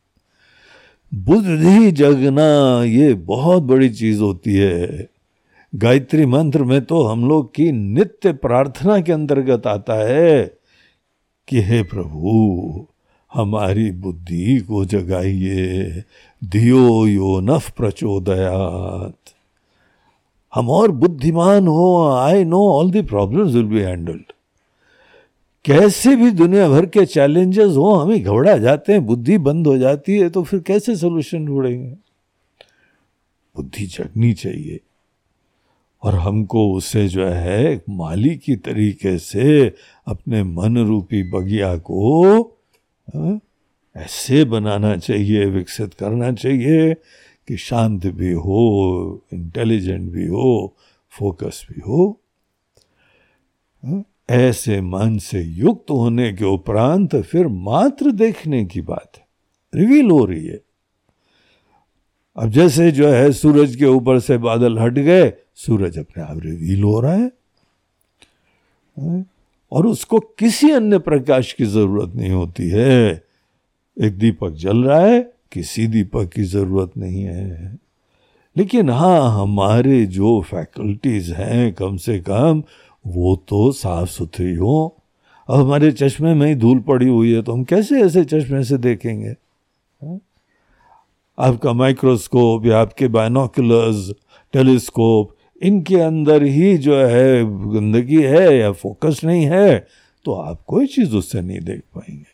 बुद्धि 1.14 1.92
जगना 1.92 2.82
ये 2.84 3.14
बहुत 3.14 3.62
बड़ी 3.62 3.90
चीज़ 3.90 4.20
होती 4.20 4.54
है। 4.54 5.08
गायत्री 5.72 6.24
मंत्र 6.26 6.64
में 6.64 6.84
तो 6.84 7.02
हम 7.02 7.28
लोग 7.28 7.54
की 7.54 7.70
नित्य 7.72 8.32
प्रार्थना 8.32 9.00
के 9.00 9.12
अंतर्गत 9.12 9.66
आता 9.66 9.94
है 9.94 10.42
कि 11.48 11.60
हे 11.60 11.82
प्रभु, 11.82 12.86
हमारी 13.34 13.90
बुद्धि 13.90 14.58
को 14.58 14.84
जगाइए, 14.84 16.02
दियो 16.42 17.06
यो 17.06 17.38
नफ 17.40 17.70
प्रचोदयात। 17.70 19.14
हम 20.54 20.70
और 20.70 20.90
बुद्धिमान 20.90 21.66
हो 21.68 22.08
I 22.08 22.44
know 22.44 22.66
all 22.70 22.90
the 22.90 23.02
problems 23.02 23.54
will 23.54 23.64
be 23.64 23.80
handled 23.80 24.32
कैसे 25.64 26.16
भी 26.16 26.30
दुनिया 26.30 26.68
भर 26.68 26.86
के 26.86 27.06
चैलेंजेस 27.06 27.76
हो, 27.76 27.94
हमें 27.94 28.22
घबरा 28.22 28.56
जाते 28.58 28.92
हैं, 28.92 29.06
बुद्धि 29.06 29.38
बंद 29.38 29.66
हो 29.66 29.78
जाती 29.78 30.18
है 30.18 30.30
तो 30.30 30.42
फिर 30.42 30.60
कैसे 30.60 30.96
सोल्यूशन 30.96 31.46
ढूंढेंगे? 31.46 31.90
बुद्धि 33.56 33.86
जगनी 33.86 34.32
चाहिए। 34.34 34.80
और 36.02 36.14
हमको 36.14 36.74
उसे 36.74 37.08
जो 37.08 37.26
है 37.26 37.82
माली 37.90 38.36
की 38.36 38.56
तरीके 38.56 39.18
से 39.18 39.74
अपने 40.06 40.42
मन 40.42 40.78
रूपी 40.78 41.22
बगिया 41.30 41.76
को 41.76 42.42
हाँ, 43.16 43.40
ऐसे 43.96 44.44
बनाना 44.44 44.96
चाहिए 44.96 45.44
विकसित 45.44 45.94
करना 45.94 46.32
चाहिए 46.32 46.94
कि 47.48 47.56
शांत 47.56 48.06
भी 48.06 48.32
हो 48.32 49.24
इंटेलिजेंट 49.32 50.10
भी 50.12 50.26
हो 50.26 50.76
फोकस 51.10 51.66
भी 51.70 51.80
हो। 51.80 52.20
हाँ, 53.84 54.04
ऐसे 54.30 54.80
मन 54.80 55.18
से 55.18 55.42
युक्त 55.42 55.90
होने 55.90 56.32
के 56.32 56.44
उपरांत 56.44 57.16
फिर 57.16 57.48
मात्र 57.48 58.10
देखने 58.10 58.64
की 58.64 58.80
बात 58.80 59.12
है 59.16 59.26
रिवील 59.74 60.10
हो 60.10 60.24
रही 60.24 60.46
है। 60.46 60.60
अब 62.36 62.50
जैसे 62.50 62.90
जो 62.92 63.08
है 63.08 63.32
सूरज 63.32 63.76
के 63.76 63.84
ऊपर 63.84 64.18
से 64.18 64.38
बादल 64.38 64.78
हट 64.78 64.92
गए 64.92 65.32
सूरज 65.66 65.98
अपने 65.98 66.22
आप 66.22 66.38
रिवील 66.38 66.82
हो 66.82 67.00
रहा 67.00 67.12
है। 67.12 67.32
और 69.72 69.86
उसको 69.86 70.18
किसी 70.20 70.70
अन्य 70.70 70.98
प्रकाश 70.98 71.52
की 71.52 71.64
ज़रूरत 71.64 72.12
नहीं 72.16 72.30
होती 72.30 72.68
है। 72.68 73.24
एक 74.00 74.18
दीपक 74.18 74.50
जल 74.50 74.84
रहा 74.84 75.00
है, 75.00 75.32
किसी 75.52 75.86
दीपक 75.86 76.30
की 76.34 76.42
ज़रूरत 76.42 76.92
नहीं 76.96 77.22
है। 77.22 77.78
लेकिन 78.56 78.90
हाँ 78.90 79.42
हमारे 79.42 80.06
जो 80.06 80.40
फैकल्टीज 80.40 81.30
हैं, 81.30 81.72
कम 81.74 81.96
से 81.96 82.18
कम, 82.18 82.62
वो 83.06 83.36
तो 83.36 83.72
साफ़ 83.72 84.08
सुथरी 84.08 84.54
हो। 84.54 84.96
अब 85.48 85.60
हमारे 85.60 85.92
चश्मे 85.92 86.34
में 86.34 86.46
ही 86.46 86.54
धूल 86.54 86.78
पड़ी 86.78 87.08
हुई 87.08 87.32
है 87.32 87.42
तो 87.42 87.52
हम 87.52 87.64
कैसे 87.64 88.02
ऐसे 88.02 88.24
चश्मे 88.24 88.64
से 88.64 88.78
देखेंगे? 88.78 89.28
हाँ? 89.28 90.20
आपका 91.38 91.72
माइक्रोस्कोप 91.72 92.66
या 92.66 92.80
आपके 92.80 93.08
बायनोकुलर्स 93.08 94.12
टेलीस्कोप 94.52 95.36
इनके 95.60 96.00
अंदर 96.00 96.42
ही 96.42 96.76
जो 96.78 96.96
है, 96.96 97.44
गंदगी 97.74 98.22
है 98.22 98.56
या 98.58 98.72
फोकस 98.72 99.20
नहीं 99.24 99.44
है 99.44 99.86
तो 100.24 100.32
आप 100.32 100.62
कोई 100.66 100.86
चीज़ 100.86 101.14
उससे 101.16 101.40
नहीं 101.40 101.60
देख 101.60 101.80
पाएँगे। 101.94 102.26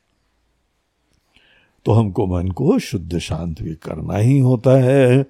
तो 1.86 1.92
हमको 1.92 2.26
मन 2.26 2.48
को 2.48 2.78
शुद्ध 2.78 3.18
शांत 3.18 3.62
भी 3.62 3.74
करना 3.74 4.16
ही 4.16 4.38
होता 4.38 4.78
है 4.80 5.26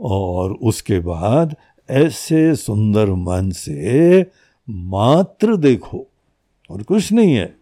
और 0.00 0.52
उसके 0.52 0.98
बाद 1.00 1.56
ऐसे 1.90 2.54
सुंदर 2.56 3.10
मन 3.10 3.50
से 3.50 4.26
मात्र 4.68 5.56
देखो 5.56 6.06
और 6.70 6.82
कुछ 6.82 7.12
नहीं 7.12 7.34
है। 7.34 7.54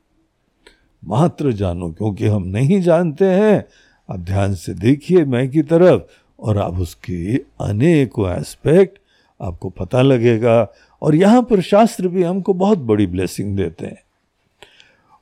मात्र 1.05 1.53
जानो, 1.53 1.90
क्योंकि 1.92 2.27
हम 2.27 2.42
नहीं 2.42 2.81
जानते 2.81 3.25
हैं। 3.25 3.64
आप 4.09 4.21
ध्यान 4.21 4.55
से 4.55 4.75
देखिए 4.75 5.25
मैं 5.25 5.51
की 5.51 5.62
तरफ़ 5.62 6.03
और 6.38 6.59
आप 6.59 6.79
उसकी 6.79 7.37
अनेकों 7.61 8.31
एस्पेक्ट 8.31 8.99
आपको 9.42 9.70
पता 9.70 10.02
लगेगा। 10.02 10.72
और 11.02 11.14
यहाँ 11.14 11.42
पर 11.42 11.61
शास्त्र 11.61 12.09
भी 12.09 12.22
हमको 12.22 12.55
बहुत 12.55 12.78
बड़ी 12.78 13.07
ब्लेसिंग 13.07 13.57
देते 13.57 13.87
हैं। 13.87 14.02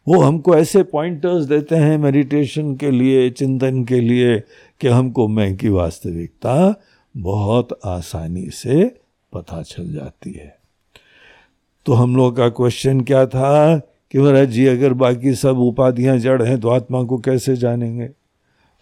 वो 0.09 0.21
हमको 0.21 0.57
ऐसे 0.57 0.83
पॉइंटर्स 0.83 1.45
देते 1.45 1.77
हैं 1.77 1.99
मेडिटेशन 1.99 2.77
के 2.77 2.91
लिए, 2.91 3.31
चिंतन 3.31 3.85
के 3.85 4.01
लिए 4.01 4.39
कि 4.81 4.89
हमको 4.89 5.29
मैं 5.29 5.57
की 5.57 5.69
वास्तविकता 5.69 6.83
बहुत 7.17 7.81
आसानी 7.85 8.51
से 8.51 8.85
पता 9.33 9.63
चल 9.63 9.93
जाती 9.93 10.33
है। 10.33 10.59
तो 11.87 11.93
हम 11.93 12.17
लोग 12.17 12.37
का 12.37 12.49
क्वेश्चन 12.49 13.01
क्या 13.01 13.27
था 13.27 13.79
कि 13.79 14.19
महाराज 14.19 14.49
जी, 14.49 14.67
अगर 14.67 14.93
बाकी 14.93 15.35
सब 15.35 15.59
उपाधियाँ 15.59 16.19
जड़ 16.19 16.43
हैं 16.43 16.61
तो 16.61 16.69
आत्मा 16.69 17.03
को 17.03 17.19
कैसे 17.19 17.57
जानेंगे? 17.57 18.09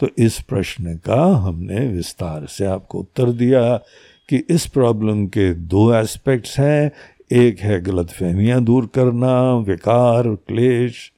तो 0.01 0.09
इस 0.19 0.41
प्रश्न 0.41 0.97
का 0.97 1.25
हमने 1.25 1.87
विस्तार 1.87 2.47
से 2.47 2.65
आपको 2.65 2.99
उत्तर 2.99 3.31
दिया। 3.31 3.81
कि 4.29 4.37
इस 4.37 4.67
प्रॉब्लम 4.67 5.27
के 5.27 5.55
दो 5.55 5.95
एस्पेक्ट्स 5.95 6.61
हैं। 6.61 6.93
एक 7.33 7.59
है 7.59 7.81
गलत 7.81 8.11
फहमियाँ 8.11 8.65
दूर 8.65 8.87
करना, 8.87 9.57
विकार, 9.57 10.29
क्लेश, 10.29 11.13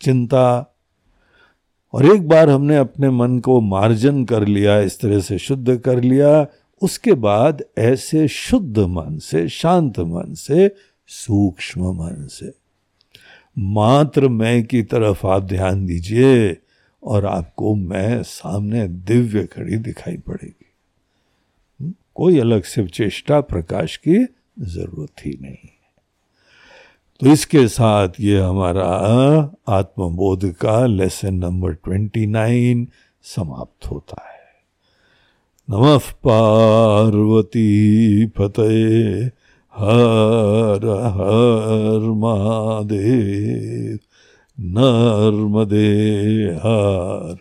चिंता। 0.00 0.76
और 1.92 2.06
एक 2.06 2.28
बार 2.28 2.50
हमने 2.50 2.76
अपने 2.76 3.10
मन 3.10 3.38
को 3.38 3.60
मार्जन 3.60 4.24
कर 4.24 4.46
लिया, 4.46 4.80
इस 4.80 5.00
तरह 5.00 5.20
से 5.20 5.38
शुद्ध 5.38 5.76
कर 5.76 6.02
लिया, 6.02 6.46
उसके 6.82 7.12
बाद 7.12 7.62
ऐसे 7.78 8.28
शुद्ध 8.28 8.78
मन 8.78 9.18
से, 9.18 9.48
शांत 9.48 10.00
मन 10.00 10.34
से, 10.34 10.74
सूक्ष्म 11.06 11.82
मन 11.82 12.26
से। 12.30 12.52
मात्र 13.58 14.28
मैं 14.28 14.64
की 14.64 14.82
तरफ़ 14.82 15.26
आप 15.26 15.42
ध्यान 15.42 15.86
दीजिए 15.86 16.56
और 17.02 17.26
आपको 17.26 17.74
मैं 17.74 18.22
सामने 18.22 18.88
दिव्य 18.88 19.44
खड़ी 19.44 19.76
दिखाई 19.76 20.16
पड़ेगी। 20.16 20.57
कोई 22.18 22.38
अलग 22.38 22.62
से 22.62 22.86
चेष्टा 22.86 23.40
प्रकाश 23.40 23.96
की 23.96 24.26
ज़रूरत 24.60 25.26
ही 25.26 25.38
नहीं। 25.42 25.68
तो 27.20 27.26
इसके 27.26 27.68
साथ 27.68 28.08
ये 28.20 28.38
हमारा 28.38 28.84
आत्मबोध 29.68 30.52
का 30.52 30.86
लेसन 30.86 31.34
नंबर 31.34 31.72
ट्वेंटी 31.72 32.26
नाइन 32.26 32.88
समाप्त 33.22 33.86
होता 33.86 34.22
है। 34.30 34.38
नमः 35.70 35.98
पार्वती 35.98 37.68
फतेह 38.26 39.30
हर 39.76 40.86
हर 41.16 42.00
महादेव, 42.00 43.98
नर्मदे 44.60 45.94
हर। 46.44 47.36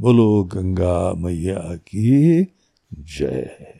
बोलो 0.00 0.44
गंगा 0.44 1.12
मैया 1.12 1.74
की 1.76 2.42
जय। 2.94 3.79